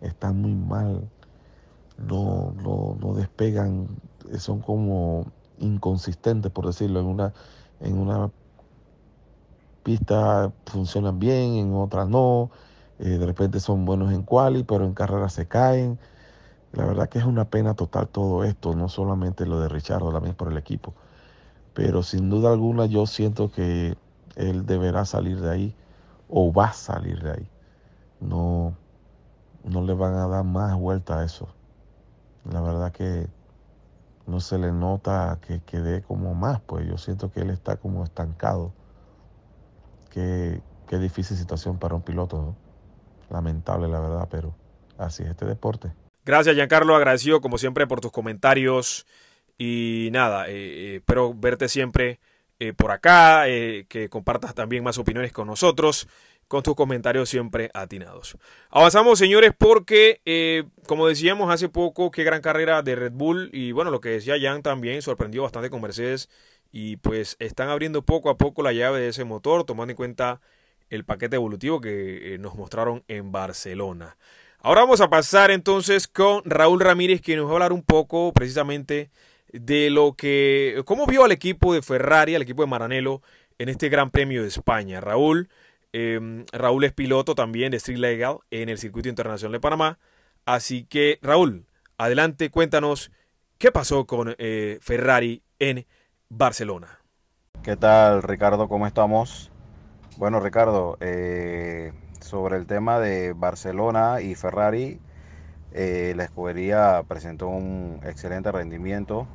está 0.00 0.32
muy 0.32 0.54
mal, 0.54 1.08
no, 1.98 2.54
no, 2.62 2.96
no 2.98 3.14
despegan, 3.14 3.88
son 4.38 4.60
como 4.60 5.26
inconsistentes 5.58 6.50
por 6.50 6.66
decirlo, 6.66 7.00
en 7.00 7.06
una, 7.06 7.32
en 7.80 7.98
una 7.98 8.30
pista 9.82 10.52
funcionan 10.66 11.18
bien, 11.18 11.54
en 11.56 11.74
otras 11.74 12.08
no. 12.08 12.50
Eh, 12.98 13.16
de 13.18 13.26
repente 13.26 13.60
son 13.60 13.84
buenos 13.86 14.12
en 14.12 14.22
quali, 14.22 14.62
pero 14.62 14.84
en 14.84 14.94
carrera 14.94 15.28
se 15.28 15.46
caen. 15.46 15.98
La 16.72 16.84
verdad 16.84 17.08
que 17.08 17.18
es 17.18 17.24
una 17.24 17.46
pena 17.50 17.74
total 17.74 18.08
todo 18.08 18.44
esto, 18.44 18.74
no 18.74 18.88
solamente 18.88 19.46
lo 19.46 19.60
de 19.60 19.68
Richardo, 19.68 20.12
también 20.12 20.34
por 20.36 20.50
el 20.50 20.56
equipo. 20.56 20.94
Pero 21.74 22.02
sin 22.02 22.30
duda 22.30 22.50
alguna 22.52 22.86
yo 22.86 23.06
siento 23.06 23.50
que 23.52 23.96
él 24.36 24.66
deberá 24.66 25.04
salir 25.04 25.40
de 25.40 25.50
ahí 25.50 25.76
o 26.28 26.52
va 26.52 26.66
a 26.66 26.72
salir 26.72 27.22
de 27.22 27.32
ahí. 27.32 27.48
No, 28.20 28.74
no 29.64 29.82
le 29.82 29.94
van 29.94 30.14
a 30.14 30.28
dar 30.28 30.44
más 30.44 30.76
vuelta 30.78 31.20
a 31.20 31.24
eso. 31.24 31.48
La 32.44 32.60
verdad 32.60 32.92
que 32.92 33.28
no 34.26 34.40
se 34.40 34.58
le 34.58 34.72
nota 34.72 35.38
que, 35.42 35.60
que 35.62 35.80
dé 35.80 36.02
como 36.02 36.34
más, 36.34 36.60
pues 36.62 36.86
yo 36.88 36.98
siento 36.98 37.30
que 37.30 37.40
él 37.40 37.50
está 37.50 37.76
como 37.76 38.04
estancado 38.04 38.72
qué, 40.10 40.62
qué 40.86 40.98
difícil 40.98 41.36
situación 41.36 41.78
para 41.78 41.94
un 41.94 42.02
piloto, 42.02 42.42
¿no? 42.42 42.56
Lamentable, 43.30 43.88
la 43.88 44.00
verdad, 44.00 44.28
pero 44.30 44.54
así 44.98 45.22
es 45.22 45.30
este 45.30 45.46
deporte. 45.46 45.92
Gracias, 46.30 46.54
Giancarlo. 46.54 46.94
Agradecido, 46.94 47.40
como 47.40 47.58
siempre, 47.58 47.88
por 47.88 48.00
tus 48.00 48.12
comentarios. 48.12 49.04
Y 49.58 50.10
nada, 50.12 50.48
eh, 50.48 50.52
eh, 50.52 50.96
espero 50.98 51.34
verte 51.34 51.68
siempre 51.68 52.20
eh, 52.60 52.72
por 52.72 52.92
acá, 52.92 53.46
que 53.46 54.06
compartas 54.08 54.54
también 54.54 54.84
más 54.84 54.96
opiniones 54.96 55.32
con 55.32 55.48
nosotros, 55.48 56.06
con 56.46 56.62
tus 56.62 56.76
comentarios 56.76 57.28
siempre 57.28 57.72
atinados. 57.74 58.38
Avanzamos, 58.70 59.18
señores, 59.18 59.50
porque, 59.58 60.68
como 60.86 61.08
decíamos 61.08 61.52
hace 61.52 61.68
poco, 61.68 62.12
qué 62.12 62.22
gran 62.22 62.42
carrera 62.42 62.82
de 62.82 62.94
Red 62.94 63.12
Bull. 63.12 63.50
Y 63.52 63.72
bueno, 63.72 63.90
lo 63.90 64.00
que 64.00 64.10
decía 64.10 64.36
Jan 64.40 64.62
también 64.62 65.02
sorprendió 65.02 65.42
bastante 65.42 65.68
con 65.68 65.82
Mercedes 65.82 66.28
y 66.70 66.98
pues 66.98 67.34
están 67.40 67.70
abriendo 67.70 68.02
poco 68.02 68.30
a 68.30 68.38
poco 68.38 68.62
la 68.62 68.72
llave 68.72 69.00
de 69.00 69.08
ese 69.08 69.24
motor, 69.24 69.64
tomando 69.64 69.90
en 69.90 69.96
cuenta 69.96 70.40
el 70.90 71.04
paquete 71.04 71.34
evolutivo 71.34 71.80
que 71.80 72.36
nos 72.38 72.54
mostraron 72.54 73.02
en 73.08 73.32
Barcelona. 73.32 74.16
Ahora 74.62 74.82
vamos 74.82 75.00
a 75.00 75.08
pasar 75.08 75.50
entonces 75.50 76.06
con 76.06 76.42
Raúl 76.44 76.80
Ramírez, 76.80 77.22
que 77.22 77.34
nos 77.34 77.46
va 77.46 77.52
a 77.52 77.54
hablar 77.54 77.72
un 77.72 77.82
poco 77.82 78.30
precisamente 78.34 79.10
de 79.54 79.88
lo 79.88 80.12
que, 80.12 80.82
cómo 80.84 81.06
vio 81.06 81.24
al 81.24 81.32
equipo 81.32 81.72
de 81.72 81.80
Ferrari, 81.80 82.34
al 82.34 82.42
equipo 82.42 82.62
de 82.62 82.68
Maranello 82.68 83.22
en 83.58 83.70
este 83.70 83.88
Gran 83.88 84.10
Premio 84.10 84.42
de 84.42 84.48
España. 84.48 85.00
Raúl, 85.00 85.48
eh, 85.94 86.44
Raúl 86.52 86.84
es 86.84 86.92
piloto 86.92 87.34
también 87.34 87.70
de 87.70 87.78
Street 87.78 87.96
Legal 87.98 88.40
en 88.50 88.68
el 88.68 88.76
Circuito 88.76 89.08
Internacional 89.08 89.52
de 89.52 89.60
Panamá. 89.60 89.98
Así 90.44 90.84
que, 90.84 91.18
Raúl, 91.22 91.64
adelante, 91.96 92.50
cuéntanos 92.50 93.10
qué 93.56 93.72
pasó 93.72 94.06
con 94.06 94.34
eh, 94.36 94.78
Ferrari 94.82 95.42
en 95.58 95.86
Barcelona. 96.28 97.00
¿Qué 97.62 97.76
tal, 97.76 98.22
Ricardo? 98.22 98.68
¿Cómo 98.68 98.86
estamos? 98.86 99.50
Bueno, 100.18 100.38
Ricardo, 100.38 100.98
eh, 101.00 101.92
sobre 102.20 102.56
el 102.56 102.66
tema 102.66 102.98
de 103.00 103.32
Barcelona 103.32 104.20
y 104.20 104.34
Ferrari, 104.34 105.00
eh, 105.72 106.14
la 106.16 106.24
escudería 106.24 107.02
presentó 107.06 107.48
un 107.48 108.00
excelente 108.04 108.50
rendimiento 108.52 109.26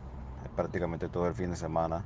prácticamente 0.56 1.10
todo 1.10 1.28
el 1.28 1.34
fin 1.34 1.52
de 1.52 1.58
semana. 1.58 2.06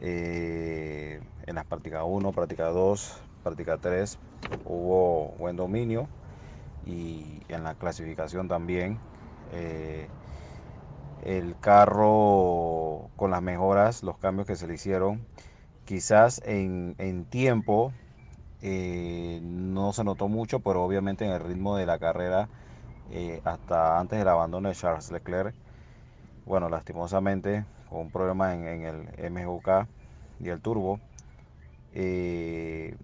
Eh, 0.00 1.20
en 1.46 1.54
las 1.54 1.64
prácticas 1.66 2.02
1, 2.06 2.32
práctica 2.32 2.66
2, 2.68 3.22
práctica 3.42 3.78
3 3.78 4.18
hubo 4.64 5.34
buen 5.38 5.56
dominio 5.56 6.08
y 6.86 7.42
en 7.48 7.64
la 7.64 7.74
clasificación 7.74 8.48
también. 8.48 8.98
Eh, 9.52 10.08
el 11.22 11.58
carro 11.60 13.10
con 13.16 13.30
las 13.30 13.42
mejoras, 13.42 14.02
los 14.02 14.16
cambios 14.18 14.46
que 14.46 14.56
se 14.56 14.66
le 14.66 14.74
hicieron, 14.74 15.26
quizás 15.84 16.40
en, 16.44 16.94
en 16.98 17.24
tiempo 17.26 17.92
eh, 18.62 19.40
no 19.42 19.92
se 19.92 20.04
notó 20.04 20.28
mucho, 20.28 20.60
pero 20.60 20.84
obviamente 20.84 21.24
en 21.24 21.32
el 21.32 21.40
ritmo 21.40 21.76
de 21.76 21.86
la 21.86 21.98
carrera, 21.98 22.48
eh, 23.10 23.40
hasta 23.44 23.98
antes 23.98 24.18
del 24.18 24.28
abandono 24.28 24.68
de 24.68 24.74
Charles 24.74 25.10
Leclerc, 25.10 25.54
bueno, 26.46 26.68
lastimosamente, 26.68 27.64
con 27.88 28.00
un 28.00 28.10
problema 28.10 28.54
en, 28.54 28.84
el 28.84 29.32
MGUK 29.32 29.86
y 30.40 30.48
el 30.48 30.60
turbo, 30.60 31.00
eh, 31.92 32.96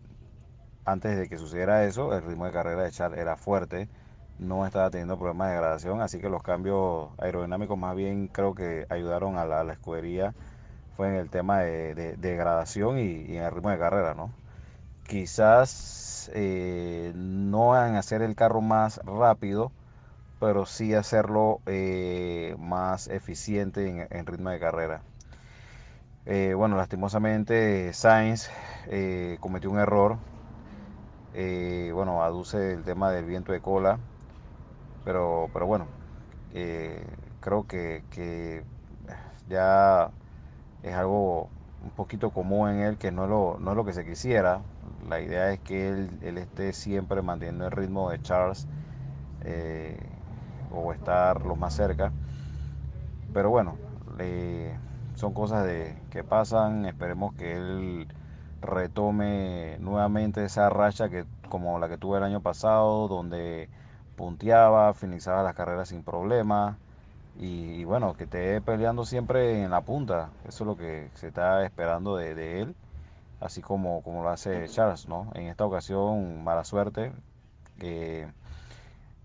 antes 0.85 1.16
de 1.16 1.29
que 1.29 1.38
sucediera 1.38 1.85
eso, 1.85 2.14
el 2.14 2.23
ritmo 2.25 2.47
de 2.47 2.53
carrera 2.53 2.83
de 2.83 2.90
Charles 2.90 3.21
era 3.21 3.37
fuerte, 3.37 3.88
no 4.38 4.66
estaba 4.66 4.90
teniendo 4.90 5.19
problemas 5.19 5.49
de 5.49 5.55
degradación, 5.55 6.01
así 6.01 6.21
que 6.21 6.29
los 6.29 6.42
cambios 6.42 7.09
aerodinámicos 7.19 7.79
más 7.79 7.97
bien 7.97 8.29
creo 8.29 8.55
que 8.55 8.87
ayudaron 8.90 9.38
a 9.38 9.47
la, 9.47 9.73
escudería 9.73 10.35
fue 10.97 11.09
en 11.09 11.14
el 11.14 11.31
tema 11.31 11.61
de, 11.61 12.16
degradación 12.16 12.99
y, 12.99 13.37
en 13.37 13.42
el 13.42 13.51
ritmo 13.53 13.71
de 13.71 13.79
carrera, 13.79 14.14
¿no? 14.14 14.31
Quizás 15.09 16.31
eh, 16.35 17.12
no 17.14 17.75
en 17.87 17.97
hacer 17.97 18.23
el 18.23 18.35
carro 18.35 18.61
más 18.61 19.01
rápido, 19.05 19.71
pero 20.40 20.66
sí 20.66 20.95
hacerlo 20.95 21.61
eh, 21.66 22.57
más 22.59 23.09
eficiente 23.09 24.07
en, 24.11 24.27
ritmo 24.27 24.51
de 24.51 24.61
carrera. 24.61 25.03
Eh, 26.25 26.55
bueno, 26.55 26.77
lastimosamente 26.77 27.92
Sainz 27.92 28.51
cometió 29.40 29.71
un 29.71 29.79
error. 29.79 30.19
bueno, 31.33 32.23
aduce 32.23 32.75
el 32.75 32.85
tema 32.85 33.11
del 33.12 33.27
viento 33.27 33.53
de 33.53 33.61
cola 33.61 33.99
pero, 35.07 35.49
pero 35.53 35.66
bueno, 35.66 35.87
eh, 36.53 37.07
creo 37.40 37.64
que, 37.66 38.03
ya 39.49 40.11
es 40.83 40.95
algo 40.95 41.49
un 41.81 41.90
poquito 41.92 42.31
común 42.31 42.71
en 42.71 42.81
él 42.81 42.99
que 42.99 43.12
no 43.12 43.25
es 43.25 43.31
lo, 43.31 43.57
no 43.61 43.71
es 43.71 43.77
lo 43.77 43.85
que 43.85 43.92
se 43.92 44.05
quisiera. 44.05 44.62
La 45.09 45.21
idea 45.21 45.53
es 45.53 45.61
que 45.61 45.88
él, 45.88 46.38
esté 46.38 46.73
siempre 46.73 47.23
manteniendo 47.23 47.66
el 47.66 47.71
ritmo 47.71 48.11
de 48.11 48.21
Charles 48.23 48.66
eh, 49.45 49.99
o 50.73 50.92
estar 50.92 51.45
lo 51.47 51.57
más 51.57 51.75
cerca. 51.75 52.12
Pero 53.33 53.51
bueno, 53.51 53.77
son 55.14 55.33
cosas 55.33 55.64
de, 55.64 55.97
que 56.11 56.25
pasan. 56.25 56.87
Esperemos 56.87 57.35
que 57.35 57.53
él 57.55 58.09
retome 58.62 59.77
nuevamente 59.81 60.45
esa 60.45 60.69
racha 60.71 61.09
que 61.09 61.25
como 61.49 61.79
la 61.79 61.88
que 61.88 61.99
tuve 61.99 62.19
el 62.19 62.25
año 62.25 62.40
pasado, 62.40 63.09
donde 63.09 63.69
punteaba, 64.16 64.95
finalizaba 64.95 65.42
las 65.42 65.55
carreras 65.55 65.88
sin 65.88 66.03
problema 66.03 66.79
y, 67.38 67.85
bueno, 67.85 68.14
que 68.14 68.25
esté 68.25 68.61
peleando 68.61 69.05
siempre 69.05 69.62
en 69.62 69.71
la 69.71 69.83
punta. 69.83 70.31
Eso 70.49 70.64
es 70.64 70.66
lo 70.66 70.77
que 70.77 71.11
se 71.14 71.29
está 71.29 71.64
esperando 71.64 72.16
de, 72.16 72.62
él, 72.62 72.75
así 73.40 73.62
como, 73.62 74.03
como 74.03 74.22
lo 74.22 74.31
hace 74.31 74.68
Charles, 74.68 75.09
¿no? 75.09 75.31
En 75.35 75.49
esta 75.49 75.64
ocasión, 75.64 76.42
mala 76.44 76.64
suerte 76.64 77.12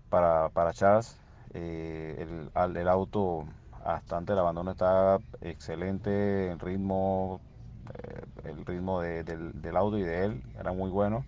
para, 0.08 0.48
para 0.50 0.72
Charles. 0.72 1.16
Eh, 1.54 2.26
el, 2.54 2.76
el, 2.76 2.88
auto 2.88 3.44
hasta 3.84 4.20
del 4.22 4.38
abandono 4.38 4.70
estaba 4.70 5.18
excelente, 5.42 6.50
el 6.50 6.58
ritmo, 6.58 7.40
eh, 7.94 8.22
el 8.44 8.64
ritmo 8.64 9.00
del, 9.00 9.60
del 9.60 9.76
auto 9.76 9.98
y 9.98 10.02
de 10.02 10.24
él 10.24 10.42
era 10.58 10.72
muy 10.72 10.90
bueno. 10.90 11.24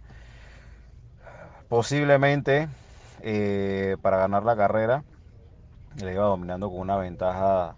Posiblemente 1.68 2.68
eh, 3.26 3.96
para 4.02 4.18
ganar 4.18 4.44
la 4.44 4.54
carrera. 4.54 5.02
Le 5.96 6.12
iba 6.12 6.24
dominando 6.24 6.68
con 6.68 6.80
una 6.80 6.96
ventaja, 6.96 7.76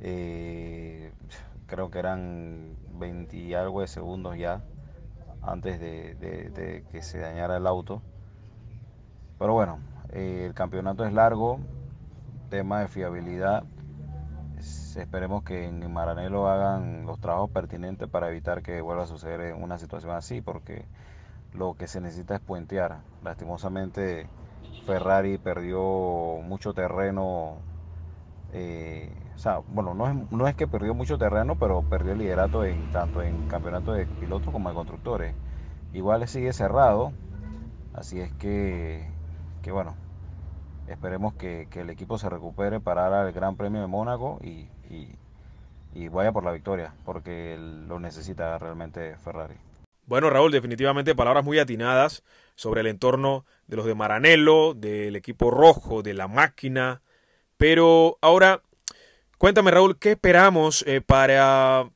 eh, 0.00 1.12
creo 1.66 1.90
que 1.90 1.98
eran 1.98 2.76
20 2.98 3.36
y 3.36 3.54
algo 3.54 3.80
de 3.80 3.86
segundos 3.86 4.36
ya, 4.36 4.62
antes 5.42 5.80
de, 5.80 6.84
que 6.90 7.02
se 7.02 7.18
dañara 7.18 7.56
el 7.56 7.66
auto. 7.66 8.02
Pero 9.38 9.52
bueno, 9.52 9.78
eh, 10.10 10.44
el 10.46 10.54
campeonato 10.54 11.04
es 11.04 11.12
largo, 11.12 11.58
tema 12.50 12.80
de 12.80 12.88
fiabilidad. 12.88 13.64
Esperemos 14.96 15.42
que 15.42 15.66
en 15.66 15.92
Maranelo 15.92 16.48
hagan 16.48 17.04
los 17.04 17.20
trabajos 17.20 17.50
pertinentes 17.50 18.08
para 18.08 18.30
evitar 18.30 18.62
que 18.62 18.80
vuelva 18.80 19.02
a 19.02 19.06
suceder 19.06 19.54
una 19.54 19.78
situación 19.78 20.12
así, 20.12 20.40
porque 20.40 20.86
lo 21.52 21.74
que 21.74 21.88
se 21.88 22.00
necesita 22.00 22.36
es 22.36 22.40
puentear. 22.40 23.00
Lastimosamente 23.22 24.28
Ferrari 24.86 25.38
perdió 25.38 26.40
mucho 26.42 26.74
terreno. 26.74 27.56
Eh, 28.52 29.10
o 29.34 29.38
sea, 29.38 29.58
bueno, 29.68 29.94
no 29.94 30.48
es, 30.48 30.54
que 30.54 30.66
perdió 30.66 30.94
mucho 30.94 31.18
terreno, 31.18 31.56
pero 31.58 31.82
perdió 31.82 32.12
el 32.12 32.18
liderato 32.18 32.64
en 32.64 32.90
tanto 32.92 33.22
en 33.22 33.48
campeonato 33.48 33.92
de 33.92 34.06
pilotos 34.06 34.52
como 34.52 34.68
de 34.68 34.74
constructores. 34.74 35.34
Igual 35.92 36.26
sigue 36.28 36.52
cerrado, 36.52 37.12
así 37.94 38.20
es 38.20 38.32
que, 38.34 39.06
que 39.62 39.72
bueno, 39.72 39.96
esperemos 40.88 41.34
que, 41.34 41.68
el 41.74 41.90
equipo 41.90 42.18
se 42.18 42.28
recupere 42.28 42.80
para 42.80 43.26
el 43.26 43.32
Gran 43.32 43.56
Premio 43.56 43.80
de 43.80 43.86
Mónaco 43.86 44.38
y, 44.42 44.68
y 45.94 46.08
vaya 46.08 46.32
por 46.32 46.44
la 46.44 46.52
victoria, 46.52 46.92
porque 47.04 47.56
lo 47.58 48.00
necesita 48.00 48.58
realmente 48.58 49.16
Ferrari. 49.16 49.54
Bueno, 50.06 50.28
Raúl, 50.28 50.52
definitivamente 50.52 51.14
palabras 51.14 51.44
muy 51.44 51.58
atinadas 51.58 52.24
sobre 52.56 52.82
el 52.82 52.88
entorno 52.88 53.46
de 53.68 53.76
los 53.76 53.86
de 53.86 53.94
Maranello, 53.94 54.74
del 54.74 55.16
equipo 55.16 55.50
rojo, 55.50 56.02
de 56.02 56.12
la 56.12 56.28
máquina. 56.28 57.00
Pero 57.56 58.18
ahora, 58.20 58.62
cuéntame, 59.44 59.72
Raúl, 59.72 59.98
¿qué 59.98 60.12
esperamos 60.12 60.82
eh, 60.86 61.02
para 61.02 61.90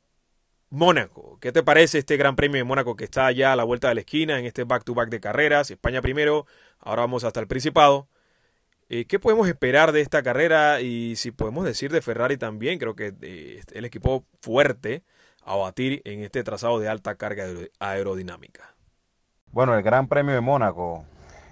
Mónaco? 0.68 1.38
¿Qué 1.40 1.50
te 1.50 1.62
parece 1.62 1.96
este 1.96 2.18
Gran 2.18 2.36
Premio 2.36 2.58
de 2.58 2.64
Mónaco 2.64 2.94
que 2.94 3.04
está 3.04 3.32
ya 3.32 3.54
a 3.54 3.56
la 3.56 3.64
vuelta 3.64 3.88
de 3.88 3.94
la 3.94 4.00
esquina 4.02 4.38
en 4.38 4.44
este 4.44 4.64
back-to-back 4.64 5.08
de 5.08 5.18
carreras? 5.18 5.70
España 5.70 6.02
primero, 6.02 6.44
ahora 6.78 7.00
vamos 7.00 7.24
hasta 7.24 7.40
el 7.40 7.46
Principado. 7.46 8.06
Eh, 8.90 9.06
¿Qué 9.06 9.18
podemos 9.18 9.48
esperar 9.48 9.92
de 9.92 10.02
esta 10.02 10.22
carrera? 10.22 10.82
Y 10.82 11.16
si 11.16 11.30
podemos 11.30 11.64
decir 11.64 11.90
de 11.90 12.02
Ferrari 12.02 12.36
también, 12.36 12.78
creo 12.78 12.94
que 12.94 13.14
eh, 13.22 13.62
el 13.72 13.86
equipo 13.86 14.26
fuerte 14.42 15.02
a 15.42 15.56
batir 15.56 16.02
en 16.04 16.20
este 16.20 16.44
trazado 16.44 16.78
de 16.78 16.90
alta 16.90 17.14
carga 17.14 17.46
aerodinámica. 17.78 18.74
Bueno, 19.52 19.74
el 19.74 19.82
Gran 19.82 20.06
Premio 20.06 20.34
de 20.34 20.42
Mónaco, 20.42 21.06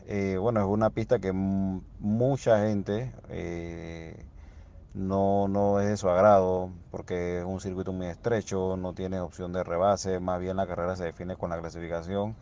bueno, 0.06 0.60
es 0.60 0.66
una 0.66 0.90
pista 0.90 1.18
que 1.20 1.32
mucha 1.32 2.66
gente 2.66 3.14
no, 4.96 5.46
no 5.46 5.78
es 5.80 5.88
de 5.88 5.96
su 5.98 6.08
agrado 6.08 6.70
porque 6.90 7.40
es 7.40 7.44
un 7.44 7.60
circuito 7.60 7.92
muy 7.92 8.06
estrecho, 8.06 8.76
no 8.78 8.94
tiene 8.94 9.20
opción 9.20 9.52
de 9.52 9.62
rebase, 9.62 10.20
más 10.20 10.40
bien 10.40 10.56
la 10.56 10.66
carrera 10.66 10.96
se 10.96 11.04
define 11.04 11.36
con 11.36 11.50
la 11.50 11.60
clasificación. 11.60 12.34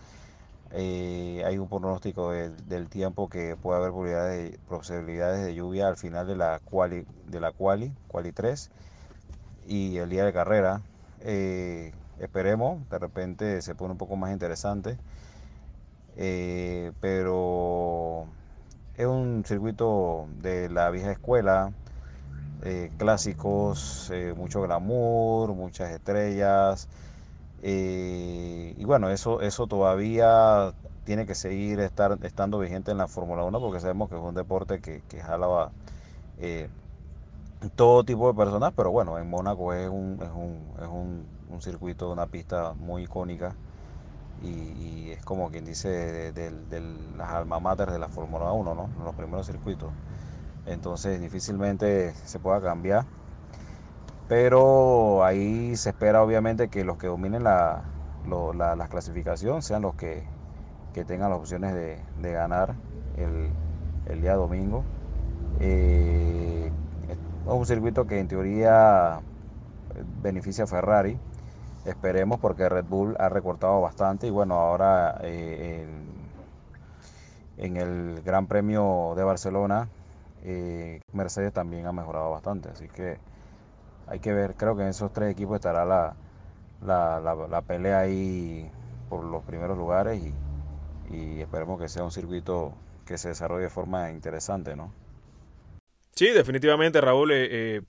Eh, 0.70 1.42
hay 1.46 1.58
un 1.58 1.68
pronóstico 1.68 2.30
del 2.30 2.88
tiempo 2.88 3.28
que 3.28 3.56
puede 3.56 3.84
haber 3.84 4.58
posibilidades 4.68 5.44
de, 5.44 5.54
lluvia 5.54 5.88
al 5.88 5.96
final 5.96 6.26
de 6.26 6.36
la 6.36 6.60
quali, 6.64 7.06
de 7.26 7.40
la 7.40 7.52
quali, 7.52 7.92
quali 8.08 8.32
3 8.32 8.70
y 9.66 9.96
el 9.98 10.10
día 10.10 10.24
de 10.24 10.32
carrera 10.32 10.82
eh, 11.20 11.92
esperemos, 12.20 12.88
de 12.88 12.98
repente 12.98 13.62
se 13.62 13.74
pone 13.74 13.92
un 13.92 13.98
poco 13.98 14.16
más 14.16 14.32
interesante. 14.32 14.96
Eh, 16.16 16.92
pero 17.00 18.26
es 18.96 19.06
un 19.06 19.44
circuito 19.44 20.28
de 20.40 20.68
la 20.70 20.90
vieja 20.90 21.10
escuela, 21.10 21.72
eh, 22.64 22.90
clásicos, 22.98 24.10
mucho 24.36 24.62
glamour, 24.62 25.54
muchas 25.54 25.90
estrellas. 25.92 26.88
y 27.62 28.84
bueno, 28.84 29.10
eso, 29.10 29.40
eso 29.40 29.66
todavía 29.66 30.74
tiene 31.04 31.26
que 31.26 31.34
seguir 31.34 31.80
estar, 31.80 32.18
estando 32.22 32.58
vigente 32.58 32.90
en 32.90 32.98
la 32.98 33.08
Fórmula 33.08 33.44
1 33.44 33.60
porque 33.60 33.80
sabemos 33.80 34.08
que 34.08 34.16
es 34.16 34.22
un 34.22 34.34
deporte 34.34 34.80
que, 34.80 35.02
que 35.08 35.20
jala 35.20 35.70
todo 37.76 38.04
tipo 38.04 38.28
de 38.28 38.34
personas, 38.34 38.72
pero 38.76 38.90
bueno, 38.90 39.18
en 39.18 39.28
Mónaco 39.28 39.72
es 39.72 39.88
un, 39.88 40.18
es 40.22 40.30
un, 40.30 40.60
es 40.82 40.88
un, 40.88 41.26
un 41.50 41.62
circuito, 41.62 42.10
una 42.10 42.26
pista 42.26 42.74
muy 42.74 43.04
icónica 43.04 43.54
y, 44.42 45.10
es 45.10 45.24
como 45.24 45.50
quien 45.50 45.64
dice 45.64 46.32
de, 46.32 46.82
las 47.16 47.30
alma 47.30 47.60
mater 47.60 47.90
de 47.90 47.98
la 47.98 48.08
Fórmula 48.08 48.52
1, 48.52 48.74
¿no? 48.74 48.88
Los 49.04 49.14
primeros 49.14 49.46
circuitos. 49.46 49.90
Entonces 50.66 51.20
difícilmente 51.20 52.14
se 52.24 52.38
pueda 52.38 52.60
cambiar. 52.60 53.04
Pero 54.28 55.24
ahí 55.24 55.76
se 55.76 55.90
espera 55.90 56.22
obviamente 56.22 56.68
que 56.68 56.84
los 56.84 56.96
que 56.96 57.08
dominen 57.08 57.44
la, 57.44 57.84
la, 58.54 58.88
clasificación 58.88 59.62
sean 59.62 59.82
los 59.82 59.94
que, 59.94 60.24
que 60.94 61.04
tengan 61.04 61.30
las 61.30 61.38
opciones 61.38 61.74
de, 61.74 62.00
de 62.20 62.32
ganar 62.32 62.74
el, 63.16 63.50
el, 64.06 64.22
día 64.22 64.34
domingo. 64.34 64.82
Eh, 65.60 66.72
es 67.08 67.52
un 67.52 67.66
circuito 67.66 68.06
que 68.06 68.18
en 68.18 68.28
teoría 68.28 69.20
beneficia 70.22 70.64
a 70.64 70.66
Ferrari. 70.66 71.18
Esperemos 71.84 72.40
porque 72.40 72.68
Red 72.68 72.86
Bull 72.86 73.14
ha 73.18 73.28
recortado 73.28 73.82
bastante 73.82 74.26
y 74.26 74.30
bueno, 74.30 74.54
ahora 74.54 75.18
eh, 75.22 75.86
en, 77.58 77.76
el 77.76 78.22
Gran 78.24 78.46
Premio 78.46 79.12
de 79.16 79.24
Barcelona 79.24 79.88
eh, 80.44 81.00
Mercedes 81.12 81.52
también 81.52 81.86
ha 81.86 81.92
mejorado 81.92 82.30
bastante. 82.30 82.68
Así 82.68 82.86
que 82.88 83.18
hay 84.06 84.20
que 84.20 84.32
ver, 84.32 84.54
creo 84.54 84.76
que 84.76 84.82
en 84.82 84.88
esos 84.88 85.12
tres 85.12 85.32
equipos 85.32 85.56
estará 85.56 85.84
la, 85.86 86.16
la, 86.82 87.62
pelea 87.62 88.00
ahí 88.00 88.70
por 89.08 89.24
los 89.24 89.42
primeros 89.44 89.76
lugares 89.78 90.22
y, 90.22 90.34
esperemos 91.40 91.80
que 91.80 91.88
sea 91.88 92.02
un 92.02 92.10
circuito 92.10 92.74
que 93.06 93.18
se 93.18 93.28
desarrolle 93.28 93.64
de 93.64 93.70
forma 93.70 94.10
interesante, 94.10 94.74
¿no? 94.74 94.92
Sí, 96.14 96.28
definitivamente, 96.30 97.00
Raúl. 97.00 97.32
Eh, 97.32 97.48
eh, 97.50 97.82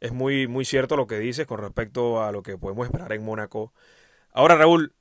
es 0.00 0.12
muy, 0.12 0.46
muy 0.46 0.64
cierto 0.64 0.96
lo 0.96 1.06
que 1.06 1.18
dices 1.18 1.46
con 1.46 1.58
respecto 1.58 2.22
a 2.22 2.32
lo 2.32 2.42
que 2.42 2.56
podemos 2.56 2.86
esperar 2.86 3.12
en 3.12 3.24
Mónaco. 3.24 3.72
Ahora, 4.32 4.56
Raúl, 4.56 4.94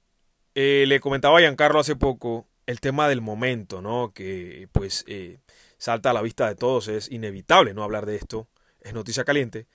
le 0.54 1.00
comentaba 1.00 1.38
a 1.38 1.42
Giancarlo 1.42 1.80
hace 1.80 1.96
poco 1.96 2.48
el 2.66 2.80
tema 2.80 3.08
del 3.08 3.22
momento, 3.22 3.82
¿no? 3.82 4.12
Que 4.14 4.68
pues 4.72 5.06
salta 5.78 6.12
a 6.12 6.14
la 6.14 6.22
vista 6.22 6.48
de 6.48 6.56
todos, 6.56 6.88
es 6.88 7.12
inevitable 7.12 7.74
no 7.74 7.84
hablar 7.84 8.06
de 8.06 8.16
esto, 8.16 8.48
es 8.82 8.94
noticia 8.94 9.24
caliente. 9.24 9.68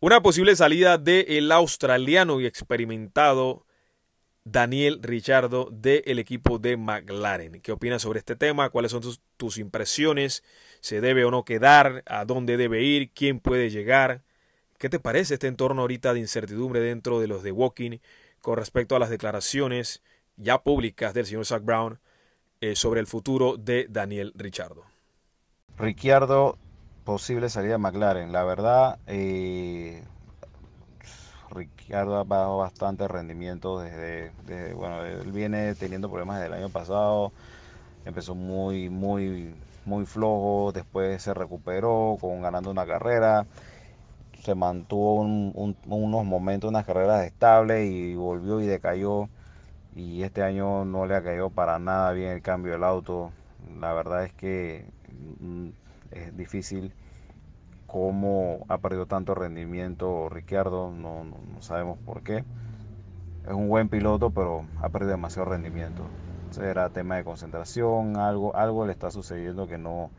Una 0.00 0.22
posible 0.22 0.56
salida 0.56 0.96
del 0.96 1.52
australiano 1.52 2.40
y 2.40 2.46
experimentado 2.46 3.66
Daniel 4.44 5.00
Richardo 5.02 5.68
del 5.70 6.18
equipo 6.18 6.58
de 6.58 6.76
McLaren. 6.76 7.60
¿Qué 7.60 7.72
opinas 7.72 8.02
sobre 8.02 8.20
este 8.20 8.36
tema? 8.36 8.70
¿Cuáles 8.70 8.92
son 8.92 9.02
tus, 9.36 9.58
impresiones? 9.58 10.42
¿Se 10.80 11.00
debe 11.00 11.24
o 11.24 11.30
no 11.30 11.44
quedar? 11.44 12.02
¿A 12.06 12.24
dónde 12.24 12.56
debe 12.56 12.82
ir? 12.82 13.10
¿Quién 13.12 13.40
puede 13.40 13.70
llegar? 13.70 14.22
¿Qué 14.78 14.88
te 14.88 14.98
parece 14.98 15.34
este 15.34 15.46
entorno 15.46 15.82
ahorita 15.82 16.14
de 16.14 16.20
incertidumbre 16.20 16.80
dentro 16.80 17.20
de 17.20 17.26
los 17.26 17.42
de 17.42 17.52
Walking 17.52 17.98
con 18.40 18.56
respecto 18.56 18.96
a 18.96 18.98
las 18.98 19.10
declaraciones 19.10 20.02
ya 20.36 20.62
públicas 20.62 21.12
del 21.12 21.26
señor 21.26 21.44
Zach 21.44 21.62
Brown 21.62 22.00
eh, 22.62 22.74
sobre 22.74 23.00
el 23.00 23.06
futuro 23.06 23.58
de 23.58 23.86
Daniel 23.90 24.32
Richardo? 24.34 24.89
Ricciardo, 25.80 26.58
posible 27.04 27.48
salida 27.48 27.72
de 27.72 27.78
McLaren. 27.78 28.30
La 28.32 28.44
verdad, 28.44 28.98
eh, 29.06 30.04
Ricciardo 31.50 32.16
ha 32.16 32.24
bajado 32.24 32.58
bastante 32.58 33.08
rendimiento 33.08 33.80
desde, 33.80 34.32
bueno, 34.74 35.04
él 35.04 35.32
viene 35.32 35.74
teniendo 35.74 36.08
problemas 36.08 36.36
desde 36.36 36.46
el 36.48 36.62
año 36.62 36.68
pasado. 36.70 37.32
Empezó 38.04 38.34
muy, 38.34 38.90
muy, 38.90 39.54
muy 39.84 40.06
flojo, 40.06 40.72
después 40.72 41.22
se 41.22 41.34
recuperó 41.34 42.18
con 42.20 42.42
ganando 42.42 42.70
una 42.70 42.86
carrera 42.86 43.46
se 44.42 44.54
mantuvo 44.54 45.16
un, 45.16 45.52
un, 45.54 45.76
unos 45.86 46.24
momentos, 46.24 46.68
unas 46.70 46.86
carreras 46.86 47.24
estables 47.24 47.90
y 47.90 48.14
volvió 48.16 48.60
y 48.60 48.66
decayó. 48.66 49.28
Y 49.94 50.22
este 50.22 50.42
año 50.42 50.84
no 50.84 51.06
le 51.06 51.16
ha 51.16 51.22
caído 51.22 51.50
para 51.50 51.78
nada 51.78 52.12
bien 52.12 52.30
el 52.32 52.42
cambio 52.42 52.72
del 52.72 52.84
auto. 52.84 53.32
La 53.80 53.92
verdad 53.94 54.24
es 54.24 54.32
que 54.34 54.86
es 56.10 56.36
difícil 56.36 56.92
cómo 57.86 58.64
ha 58.68 58.78
perdido 58.78 59.06
tanto 59.06 59.34
rendimiento 59.34 60.28
Ricciardo, 60.28 60.90
no, 60.90 61.24
no, 61.24 61.36
no, 61.52 61.62
sabemos 61.62 61.98
por 61.98 62.22
qué. 62.22 62.44
Es 63.46 63.52
un 63.52 63.68
buen 63.68 63.88
piloto, 63.88 64.30
pero 64.30 64.66
ha 64.80 64.88
perdido 64.90 65.12
demasiado 65.12 65.48
rendimiento. 65.48 66.04
Será 66.50 66.90
tema 66.90 67.16
de 67.16 67.24
concentración, 67.24 68.16
algo, 68.16 68.54
algo 68.54 68.86
le 68.86 68.92
está 68.92 69.10
sucediendo 69.10 69.66
que 69.66 69.78
no, 69.78 70.10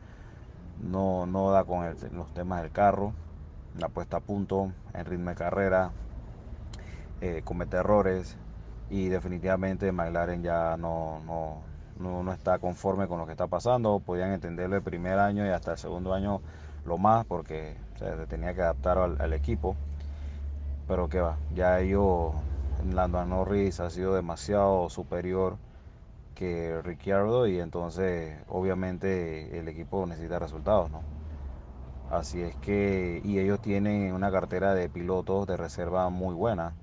no, 0.82 1.26
no 1.26 1.50
da 1.50 1.64
con 1.64 1.84
los 2.12 2.34
temas 2.34 2.62
del 2.62 2.72
carro 2.72 3.12
la 3.78 3.88
puesta 3.88 4.18
a 4.18 4.20
punto, 4.20 4.72
en 4.94 5.06
ritmo 5.06 5.30
de 5.30 5.36
carrera, 5.36 5.92
eh, 7.20 7.42
comete 7.44 7.78
errores 7.78 8.36
y 8.90 9.08
definitivamente 9.08 9.90
McLaren 9.92 10.42
ya 10.42 10.76
no, 10.76 11.20
no, 11.24 11.62
no, 11.98 12.32
está 12.32 12.58
conforme 12.58 13.08
con 13.08 13.18
lo 13.18 13.26
que 13.26 13.32
está 13.32 13.46
pasando. 13.46 14.00
Podían 14.00 14.32
entenderlo 14.32 14.76
el 14.76 14.82
primer 14.82 15.18
año 15.18 15.46
y 15.46 15.50
hasta 15.50 15.72
el 15.72 15.78
segundo 15.78 16.14
año 16.14 16.40
lo 16.84 16.98
más 16.98 17.24
porque 17.26 17.76
se 17.98 18.26
tenía 18.26 18.54
que 18.54 18.62
adaptar 18.62 18.98
al, 18.98 19.20
al 19.20 19.32
equipo. 19.32 19.76
Pero 20.88 21.08
que 21.08 21.20
va, 21.20 21.36
ya 21.54 21.80
ellos, 21.80 22.32
Lando 22.92 23.24
Norris 23.24 23.80
ha 23.80 23.90
sido 23.90 24.14
demasiado 24.14 24.88
superior 24.90 25.56
que 26.34 26.80
Ricciardo 26.82 27.46
y 27.46 27.60
entonces 27.60 28.36
obviamente 28.48 29.58
el 29.58 29.68
equipo 29.68 30.06
necesita 30.06 30.38
resultados, 30.38 30.90
¿no? 30.90 31.02
Así 32.10 32.42
es 32.42 32.54
que, 32.56 33.22
y 33.24 33.38
ellos 33.38 33.60
tienen 33.60 34.12
una 34.12 34.30
cartera 34.30 34.74
de 34.74 34.88
pilotos 34.90 35.46
de 35.46 35.56
reserva 35.56 36.10
muy 36.10 36.34
buena. 36.34 36.74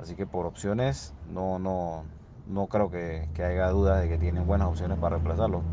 Así 0.00 0.14
que 0.16 0.26
por 0.26 0.46
opciones 0.46 1.12
no, 1.28 1.58
no, 1.58 2.04
no 2.46 2.66
creo 2.68 2.90
que, 2.90 3.28
que 3.34 3.44
haya 3.44 3.68
dudas 3.70 4.02
de 4.02 4.08
que 4.08 4.18
tienen 4.18 4.46
buenas 4.46 4.68
opciones 4.68 4.98
para 4.98 5.16
reemplazarlo. 5.16 5.64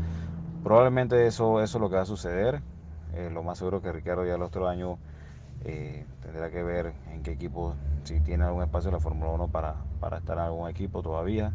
Probablemente 0.62 1.26
eso, 1.26 1.62
eso 1.62 1.78
es 1.78 1.82
lo 1.82 1.90
que 1.90 1.96
va 1.96 2.02
a 2.02 2.06
suceder. 2.06 2.62
Eh, 3.14 3.30
lo 3.32 3.42
más 3.42 3.58
seguro 3.58 3.78
es 3.78 3.82
que 3.82 3.92
Ricardo 3.92 4.26
ya 4.26 4.34
el 4.36 4.42
otro 4.42 4.68
año 4.68 4.98
eh, 5.64 6.06
tendrá 6.22 6.50
que 6.50 6.62
ver 6.62 6.94
en 7.12 7.22
qué 7.22 7.32
equipo, 7.32 7.74
si 8.04 8.20
tiene 8.20 8.44
algún 8.44 8.62
espacio 8.62 8.88
en 8.90 8.94
la 8.94 9.00
Fórmula 9.00 9.30
1 9.32 9.48
para, 9.48 9.76
para 10.00 10.18
estar 10.18 10.38
en 10.38 10.44
algún 10.44 10.68
equipo 10.70 11.02
todavía. 11.02 11.52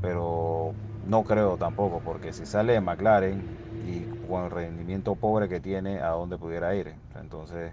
Pero 0.00 0.74
no 1.02 1.24
creo 1.24 1.58
tampoco, 1.58 2.00
porque 2.00 2.32
si 2.32 2.46
sale 2.46 2.72
de 2.74 2.80
McLaren 2.80 3.46
y 3.80 4.06
con 4.28 4.44
el 4.44 4.50
rendimiento 4.50 5.14
pobre 5.16 5.48
que 5.48 5.60
tiene, 5.60 6.00
a 6.00 6.10
dónde 6.10 6.38
pudiera 6.38 6.74
ir. 6.74 6.94
Entonces, 7.20 7.72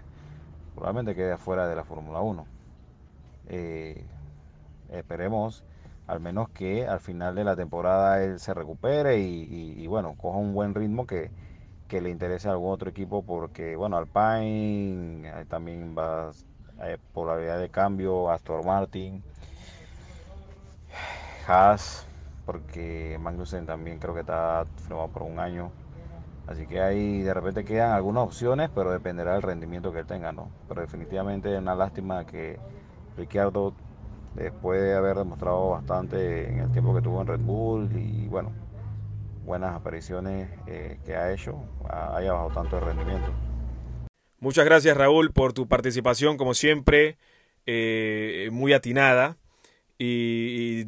probablemente 0.74 1.14
quede 1.16 1.32
afuera 1.32 1.68
de 1.68 1.76
la 1.76 1.84
Fórmula 1.84 2.20
1. 2.20 2.46
Eh, 3.48 4.04
esperemos 4.90 5.64
al 6.10 6.18
menos 6.20 6.48
que 6.50 6.86
al 6.86 6.98
final 7.00 7.36
de 7.36 7.44
la 7.44 7.54
temporada 7.54 8.22
él 8.24 8.40
se 8.40 8.52
recupere 8.52 9.18
y, 9.18 9.86
bueno, 9.86 10.16
coja 10.16 10.38
un 10.38 10.52
buen 10.52 10.74
ritmo 10.74 11.06
que, 11.06 11.30
que, 11.88 12.00
le 12.00 12.10
interese 12.10 12.48
a 12.48 12.52
algún 12.52 12.72
otro 12.72 12.90
equipo 12.90 13.22
porque 13.22 13.76
bueno, 13.76 13.96
Alpine 13.96 15.28
eh, 15.28 15.44
también 15.48 15.94
va 15.96 16.32
eh, 16.82 16.98
probabilidad 17.14 17.60
de 17.60 17.68
cambio, 17.70 18.28
Astor 18.30 18.64
Martin, 18.64 19.22
Haas, 21.46 22.06
porque 22.44 23.16
Magnussen 23.20 23.66
también 23.66 23.98
creo 24.00 24.14
que 24.14 24.20
está 24.20 24.66
firmado 24.76 25.08
por 25.08 25.22
un 25.22 25.38
año. 25.38 25.70
Así 26.48 26.66
que 26.66 26.80
ahí 26.80 27.22
de 27.22 27.32
repente 27.32 27.64
quedan 27.64 27.92
algunas 27.92 28.24
opciones, 28.24 28.70
pero 28.74 28.90
dependerá 28.90 29.34
del 29.34 29.42
rendimiento 29.42 29.92
que 29.92 30.00
él 30.00 30.06
tenga, 30.06 30.32
¿no? 30.32 30.50
Pero 30.68 30.80
definitivamente 30.80 31.52
es 31.52 31.60
una 31.60 31.76
lástima 31.76 32.24
que 32.24 32.58
Ricciardo, 33.16 33.74
después 34.34 34.80
de 34.80 34.94
haber 34.94 35.16
demostrado 35.16 35.70
bastante 35.70 36.48
en 36.48 36.58
el 36.60 36.72
tiempo 36.72 36.94
que 36.94 37.02
tuvo 37.02 37.20
en 37.20 37.26
Red 37.26 37.40
Bull 37.40 37.90
y 37.96 38.26
bueno, 38.28 38.52
buenas 39.44 39.74
apariciones 39.74 40.48
eh, 40.66 40.98
que 41.04 41.16
ha 41.16 41.32
hecho, 41.32 41.56
haya 41.88 42.32
bajado 42.32 42.50
tanto 42.50 42.78
el 42.78 42.84
rendimiento. 42.84 43.32
Muchas 44.38 44.64
gracias 44.64 44.96
Raúl 44.96 45.32
por 45.32 45.52
tu 45.52 45.68
participación, 45.68 46.36
como 46.36 46.54
siempre, 46.54 47.18
eh, 47.66 48.48
muy 48.52 48.72
atinada 48.72 49.36
y, 49.98 50.86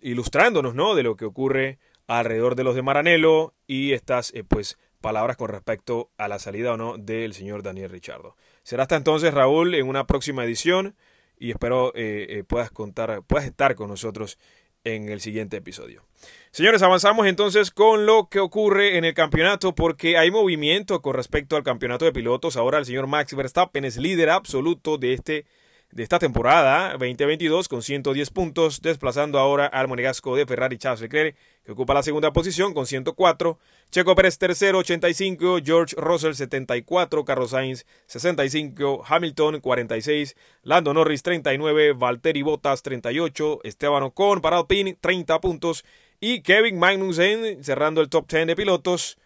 ilustrándonos 0.00 0.74
¿no? 0.74 0.94
de 0.94 1.02
lo 1.02 1.16
que 1.16 1.26
ocurre 1.26 1.78
alrededor 2.06 2.54
de 2.54 2.64
los 2.64 2.74
de 2.74 2.82
Maranello 2.82 3.52
y 3.66 3.92
estas 3.92 4.32
eh, 4.34 4.42
pues 4.42 4.78
palabras 5.00 5.36
con 5.36 5.50
respecto 5.50 6.10
a 6.16 6.28
la 6.28 6.38
salida 6.38 6.72
o 6.72 6.76
no 6.78 6.96
del 6.96 7.34
señor 7.34 7.62
Daniel 7.62 7.90
Richardo. 7.90 8.36
Será 8.62 8.84
hasta 8.84 8.96
entonces, 8.96 9.34
Raúl, 9.34 9.74
en 9.74 9.86
una 9.86 10.06
próxima 10.06 10.44
edición 10.44 10.94
y 11.38 11.50
espero 11.50 11.92
eh, 11.94 12.26
eh, 12.28 12.44
puedas 12.44 12.70
contar, 12.70 13.22
puedas 13.26 13.46
estar 13.46 13.74
con 13.74 13.88
nosotros 13.88 14.38
en 14.84 15.08
el 15.08 15.20
siguiente 15.20 15.56
episodio. 15.56 16.04
Señores, 16.50 16.82
avanzamos 16.82 17.26
entonces 17.26 17.70
con 17.70 18.06
lo 18.06 18.28
que 18.28 18.38
ocurre 18.38 18.98
en 18.98 19.04
el 19.04 19.14
campeonato 19.14 19.74
porque 19.74 20.18
hay 20.18 20.30
movimiento 20.30 21.02
con 21.02 21.14
respecto 21.14 21.56
al 21.56 21.62
campeonato 21.62 22.04
de 22.04 22.12
pilotos. 22.12 22.56
Ahora 22.56 22.78
el 22.78 22.84
señor 22.84 23.06
Max 23.06 23.34
Verstappen 23.34 23.84
es 23.84 23.96
líder 23.96 24.30
absoluto 24.30 24.98
de 24.98 25.14
este 25.14 25.46
de 25.94 26.02
esta 26.02 26.18
temporada 26.18 26.96
2022 26.98 27.68
con 27.68 27.80
110 27.80 28.30
puntos, 28.30 28.82
desplazando 28.82 29.38
ahora 29.38 29.66
al 29.66 29.86
monegasco 29.86 30.34
de 30.34 30.44
Ferrari 30.44 30.76
Charles 30.76 31.00
Leclerc, 31.00 31.36
que 31.64 31.70
ocupa 31.70 31.94
la 31.94 32.02
segunda 32.02 32.32
posición 32.32 32.74
con 32.74 32.84
104, 32.84 33.60
Checo 33.92 34.16
Pérez 34.16 34.36
tercero 34.36 34.78
85, 34.78 35.58
George 35.64 35.94
Russell 35.96 36.32
74, 36.32 37.24
Carlos 37.24 37.50
Sainz 37.50 37.86
65, 38.06 39.04
Hamilton 39.06 39.60
46, 39.60 40.34
Lando 40.64 40.92
Norris 40.92 41.22
39, 41.22 41.92
Valtteri 41.92 42.42
Bottas 42.42 42.82
38, 42.82 43.60
Esteban 43.62 44.02
Ocon 44.02 44.40
para 44.40 44.58
Alpine 44.58 44.98
30 45.00 45.40
puntos. 45.40 45.84
Y 46.18 46.40
Kevin 46.40 46.76
Magnussen 46.76 47.62
cerrando 47.62 48.00
el 48.00 48.08
top 48.08 48.28
10 48.28 48.48
de 48.48 48.56
pilotos 48.56 49.16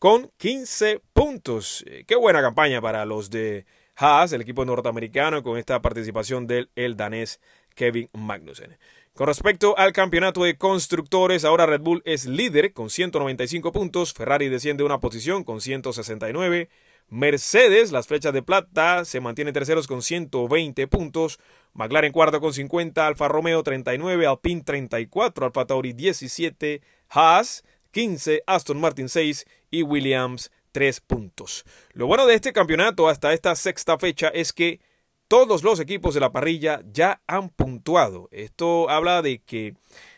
con 0.00 0.32
15 0.38 1.00
puntos. 1.12 1.84
Eh, 1.86 2.02
qué 2.08 2.16
buena 2.16 2.40
campaña 2.40 2.80
para 2.80 3.04
los 3.04 3.30
de 3.30 3.66
Haas, 4.00 4.32
el 4.32 4.40
equipo 4.40 4.64
norteamericano, 4.64 5.42
con 5.42 5.58
esta 5.58 5.82
participación 5.82 6.46
del 6.46 6.70
el 6.76 6.96
danés 6.96 7.40
Kevin 7.74 8.08
Magnussen. 8.12 8.78
Con 9.12 9.26
respecto 9.26 9.76
al 9.76 9.92
campeonato 9.92 10.44
de 10.44 10.56
constructores, 10.56 11.44
ahora 11.44 11.66
Red 11.66 11.80
Bull 11.80 12.02
es 12.04 12.24
líder 12.24 12.72
con 12.72 12.90
195 12.90 13.72
puntos, 13.72 14.14
Ferrari 14.14 14.48
desciende 14.48 14.84
una 14.84 15.00
posición 15.00 15.42
con 15.42 15.60
169, 15.60 16.68
Mercedes, 17.08 17.90
las 17.90 18.06
flechas 18.06 18.32
de 18.32 18.42
plata, 18.42 19.04
se 19.04 19.18
mantiene 19.20 19.52
terceros 19.52 19.88
con 19.88 20.02
120 20.02 20.86
puntos, 20.86 21.40
McLaren 21.74 22.12
cuarto 22.12 22.40
con 22.40 22.52
50, 22.52 23.04
Alfa 23.04 23.26
Romeo 23.26 23.64
39, 23.64 24.28
Alpine 24.28 24.62
34, 24.62 25.46
Alfa 25.46 25.66
Tauri 25.66 25.92
17, 25.92 26.82
Haas 27.08 27.64
15, 27.90 28.44
Aston 28.46 28.80
Martin 28.80 29.08
6 29.08 29.44
y 29.72 29.82
Williams 29.82 30.52
tres 30.78 31.00
puntos. 31.00 31.64
Lo 31.92 32.06
bueno 32.06 32.24
de 32.24 32.34
este 32.36 32.52
campeonato 32.52 33.08
hasta 33.08 33.32
esta 33.32 33.56
sexta 33.56 33.98
fecha 33.98 34.28
es 34.28 34.52
que 34.52 34.78
todos 35.26 35.64
los 35.64 35.80
equipos 35.80 36.14
de 36.14 36.20
la 36.20 36.30
parrilla 36.30 36.82
ya 36.92 37.20
han 37.26 37.48
puntuado. 37.48 38.28
Esto 38.30 38.88
habla 38.88 39.20
de 39.20 39.40
que 39.40 39.74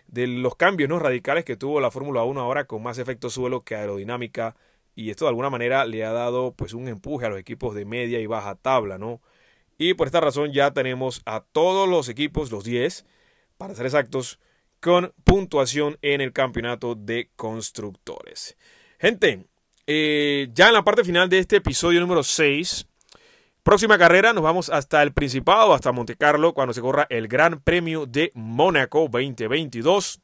de 0.07 0.27
los 0.27 0.57
cambios 0.57 0.91
¿no? 0.91 0.99
radicales 0.99 1.47
que 1.47 1.57
tuvo 1.57 1.81
la 1.81 1.91
Fórmula 1.91 2.25
1 2.25 2.39
ahora 2.39 2.67
con 2.67 2.83
más 2.83 2.99
efecto 2.99 3.31
suelo 3.31 3.63
que 3.63 3.75
aerodinámica 3.75 4.55
y 4.95 5.09
esto 5.09 5.25
de 5.25 5.31
alguna 5.31 5.49
manera 5.49 5.87
le 5.87 6.05
ha 6.05 6.13
dado 6.13 6.53
pues 6.53 6.75
un 6.75 6.89
empuje 6.89 7.25
a 7.25 7.31
los 7.31 7.39
equipos 7.39 7.75
de 7.75 7.87
media 7.87 8.21
y 8.21 8.27
baja 8.27 8.55
tabla, 8.55 8.99
¿no? 8.99 9.23
Y 9.79 9.95
por 9.95 10.09
esta 10.09 10.21
razón 10.21 10.53
ya 10.53 10.73
tenemos 10.73 11.23
a 11.25 11.41
todos 11.41 11.89
los 11.89 12.11
equipos, 12.11 12.53
los 12.53 12.65
10, 12.65 13.07
para 13.57 13.75
ser 13.75 13.87
exactos, 13.87 14.39
con 14.79 15.15
puntuación 15.25 15.97
en 16.03 16.21
el 16.21 16.35
campeonato 16.35 16.97
de 16.97 17.31
constructores. 17.35 18.59
Gente, 18.99 19.47
eh, 19.93 20.49
ya 20.53 20.69
en 20.69 20.75
la 20.75 20.85
parte 20.85 21.03
final 21.03 21.29
de 21.29 21.41
este 21.41 21.57
episodio 21.57 21.99
número 22.01 22.23
6, 22.23 22.87
próxima 23.65 23.99
carrera 23.99 24.33
nos 24.33 24.45
vamos 24.45 24.71
hasta 24.71 25.03
el 25.03 25.13
Principado, 25.13 25.75
hasta 25.75 25.91
Monte 25.91 26.15
Carlo, 26.15 26.55
cuando 26.55 26.73
se 26.73 26.81
corra 26.81 27.09
el 27.11 27.27
Gran 27.27 27.59
Premio 27.59 28.07
de 28.07 28.31
Mónaco 28.35 29.09
2022. 29.11 30.21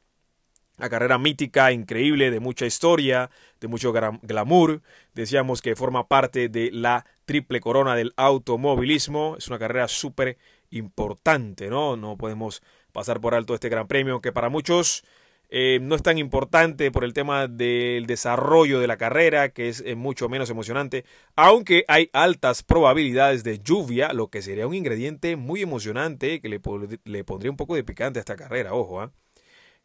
La 0.77 0.89
carrera 0.89 1.17
mítica, 1.17 1.73
increíble, 1.73 2.31
de 2.31 2.39
mucha 2.39 2.65
historia, 2.65 3.29
de 3.59 3.67
mucho 3.67 3.91
glamour. 3.91 4.83
Decíamos 5.13 5.61
que 5.61 5.75
forma 5.75 6.07
parte 6.07 6.47
de 6.47 6.71
la 6.71 7.05
triple 7.25 7.59
corona 7.59 7.93
del 7.93 8.13
automovilismo. 8.15 9.35
Es 9.37 9.49
una 9.49 9.59
carrera 9.59 9.89
súper 9.89 10.37
importante, 10.69 11.69
¿no? 11.69 11.97
No 11.97 12.15
podemos 12.15 12.61
pasar 12.93 13.19
por 13.19 13.35
alto 13.35 13.53
este 13.53 13.67
gran 13.67 13.89
premio, 13.89 14.21
que 14.21 14.31
para 14.31 14.47
muchos 14.47 15.03
eh, 15.49 15.79
no 15.81 15.95
es 15.95 16.03
tan 16.03 16.17
importante 16.17 16.91
por 16.91 17.05
el 17.05 17.13
tema 17.13 17.47
del 17.47 18.05
desarrollo 18.05 18.79
de 18.79 18.87
la 18.87 18.97
carrera, 18.97 19.49
que 19.49 19.69
es 19.69 19.81
eh, 19.85 19.95
mucho 19.95 20.27
menos 20.27 20.49
emocionante, 20.49 21.05
aunque 21.35 21.85
hay 21.87 22.09
altas 22.11 22.63
probabilidades 22.63 23.43
de 23.43 23.59
lluvia, 23.59 24.11
lo 24.11 24.27
que 24.27 24.41
sería 24.41 24.67
un 24.67 24.73
ingrediente 24.73 25.37
muy 25.37 25.61
emocionante 25.61 26.41
que 26.41 26.49
le, 26.49 26.59
le 27.05 27.23
pondría 27.23 27.51
un 27.51 27.57
poco 27.57 27.75
de 27.75 27.83
picante 27.85 28.19
a 28.19 28.21
esta 28.21 28.35
carrera, 28.35 28.73
ojo, 28.73 29.01
¿ah? 29.01 29.11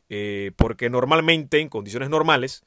Eh, 0.09 0.51
porque 0.57 0.91
normalmente 0.91 1.61
en 1.61 1.69
condiciones 1.69 2.11
normales, 2.11 2.65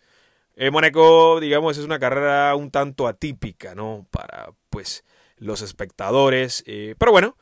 eh, 0.55 0.71
Mónaco, 0.71 1.39
digamos, 1.39 1.77
es 1.77 1.83
una 1.83 1.99
carrera 1.99 2.55
un 2.55 2.71
tanto 2.71 3.07
atípica, 3.07 3.75
¿no? 3.75 4.07
Para, 4.09 4.51
pues, 4.69 5.03
los 5.37 5.61
espectadores. 5.61 6.63
Pero 6.65 7.11
bueno, 7.11 7.37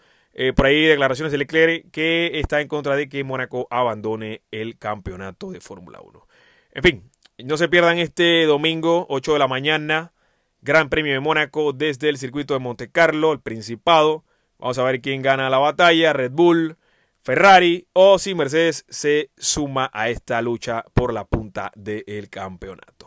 por 0.55 0.65
ahí 0.65 0.85
declaraciones 0.85 1.31
de 1.31 1.37
Leclerc 1.37 1.91
que 1.91 2.39
está 2.39 2.59
en 2.61 2.67
contra 2.67 2.95
de 2.95 3.07
que 3.07 3.23
Mónaco 3.23 3.67
abandone 3.69 4.41
el 4.51 4.77
campeonato 4.77 5.51
de 5.51 5.61
Fórmula 5.61 5.99
1. 6.01 6.27
En 6.73 6.83
fin, 6.83 7.11
no 7.37 7.57
se 7.57 7.69
pierdan 7.69 7.99
este 7.99 8.45
domingo, 8.45 9.05
8 9.09 9.33
de 9.33 9.39
la 9.39 9.47
mañana, 9.47 10.13
Gran 10.61 10.89
Premio 10.89 11.13
de 11.13 11.19
Mónaco 11.19 11.73
desde 11.73 12.09
el 12.09 12.17
circuito 12.17 12.53
de 12.53 12.59
Monte 12.61 12.89
Carlo, 12.89 13.33
el 13.33 13.41
Principado. 13.41 14.23
Vamos 14.59 14.77
a 14.77 14.83
ver 14.83 15.01
quién 15.01 15.21
gana 15.21 15.49
la 15.49 15.57
batalla, 15.57 16.13
Red 16.13 16.31
Bull, 16.31 16.77
Ferrari 17.19 17.87
o 17.93 18.17
si 18.17 18.33
Mercedes 18.33 18.85
se 18.87 19.29
suma 19.37 19.89
a 19.93 20.09
esta 20.09 20.41
lucha 20.41 20.85
por 20.93 21.13
la 21.13 21.25
punta 21.25 21.71
del 21.75 22.29
campeonato. 22.29 23.02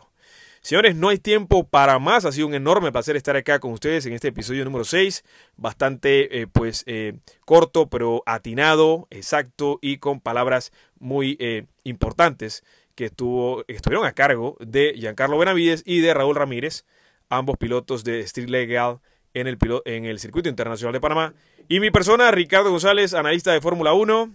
Señores, 0.67 0.97
no 0.97 1.07
hay 1.07 1.17
tiempo 1.17 1.65
para 1.65 1.97
más. 1.97 2.25
Ha 2.25 2.33
sido 2.33 2.45
un 2.45 2.53
enorme 2.53 2.91
placer 2.91 3.15
estar 3.15 3.37
acá 3.37 3.59
con 3.59 3.71
ustedes 3.71 4.05
en 4.05 4.11
este 4.11 4.27
episodio 4.27 4.65
número 4.65 4.83
6. 4.83 5.23
Bastante, 5.55 6.41
eh, 6.41 6.47
pues, 6.47 6.83
eh, 6.87 7.13
corto, 7.45 7.87
pero 7.87 8.21
atinado, 8.25 9.07
exacto 9.09 9.79
y 9.81 9.99
con 9.99 10.19
palabras 10.19 10.73
muy 10.99 11.37
eh, 11.39 11.67
importantes 11.85 12.65
que 12.95 13.05
estuvo, 13.05 13.63
estuvieron 13.69 14.05
a 14.05 14.11
cargo 14.11 14.57
de 14.59 14.91
Giancarlo 14.97 15.37
Benavides 15.37 15.83
y 15.85 16.01
de 16.01 16.13
Raúl 16.13 16.35
Ramírez, 16.35 16.83
ambos 17.29 17.55
pilotos 17.55 18.03
de 18.03 18.19
Street 18.19 18.49
Legal 18.49 18.99
en 19.33 19.47
el, 19.47 19.57
en 19.85 20.03
el 20.03 20.19
Circuito 20.19 20.49
Internacional 20.49 20.91
de 20.91 20.99
Panamá 20.99 21.33
y 21.69 21.79
mi 21.79 21.91
persona, 21.91 22.29
Ricardo 22.31 22.71
González, 22.71 23.13
analista 23.13 23.53
de 23.53 23.61
Fórmula 23.61 23.93
1. 23.93 24.33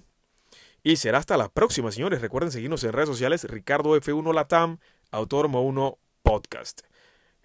Y 0.83 0.97
será 0.97 1.19
hasta 1.19 1.37
la 1.37 1.51
próxima, 1.51 1.93
señores. 1.93 2.23
Recuerden 2.23 2.51
seguirnos 2.51 2.83
en 2.85 2.95
redes 2.95 3.11
sociales, 3.11 3.45
Ricardo 3.45 3.95
F1 4.01 4.33
Latam, 4.33 4.79
Autódromo 5.11 5.61
1 5.61 5.99
Podcast. 6.23 6.83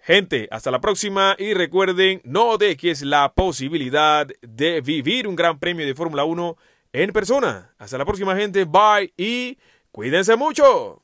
Gente, 0.00 0.48
hasta 0.50 0.70
la 0.70 0.80
próxima 0.80 1.36
y 1.38 1.54
recuerden, 1.54 2.20
no 2.24 2.56
dejes 2.56 3.02
la 3.02 3.34
posibilidad 3.34 4.26
de 4.42 4.80
vivir 4.80 5.26
un 5.26 5.36
gran 5.36 5.58
premio 5.58 5.84
de 5.84 5.94
Fórmula 5.94 6.24
1 6.24 6.56
en 6.92 7.12
persona. 7.12 7.74
Hasta 7.78 7.98
la 7.98 8.04
próxima, 8.04 8.34
gente. 8.36 8.64
Bye 8.64 9.12
y 9.16 9.58
cuídense 9.90 10.36
mucho. 10.36 11.02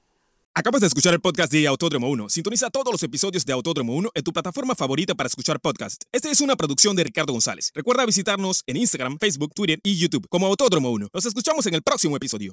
Acabas 0.57 0.81
de 0.83 0.87
escuchar 0.87 1.13
el 1.13 1.21
podcast 1.21 1.53
de 1.53 1.67
Autódromo 1.67 2.09
1. 2.11 2.29
Sintoniza 2.29 2.71
todos 2.71 2.93
los 2.93 3.03
episodios 3.03 3.45
de 3.45 3.53
Autódromo 3.53 3.93
1 3.97 4.11
en 4.15 4.23
tu 4.23 4.33
plataforma 4.33 4.77
favorita 4.77 5.17
para 5.17 5.27
escuchar 5.27 5.59
podcast. 5.59 6.05
Esta 6.13 6.31
es 6.31 6.41
una 6.41 6.55
producción 6.55 6.95
de 6.95 7.03
Ricardo 7.03 7.33
González. 7.33 7.73
Recuerda 7.75 8.07
visitarnos 8.07 8.63
en 8.69 8.77
Instagram, 8.77 9.19
Facebook, 9.19 9.53
Twitter 9.53 9.81
y 9.83 9.97
YouTube 9.97 10.29
como 10.29 10.47
Autódromo 10.47 10.91
1. 10.93 11.09
Nos 11.13 11.27
escuchamos 11.27 11.67
en 11.67 11.75
el 11.75 11.83
próximo 11.83 12.17
episodio. 12.17 12.53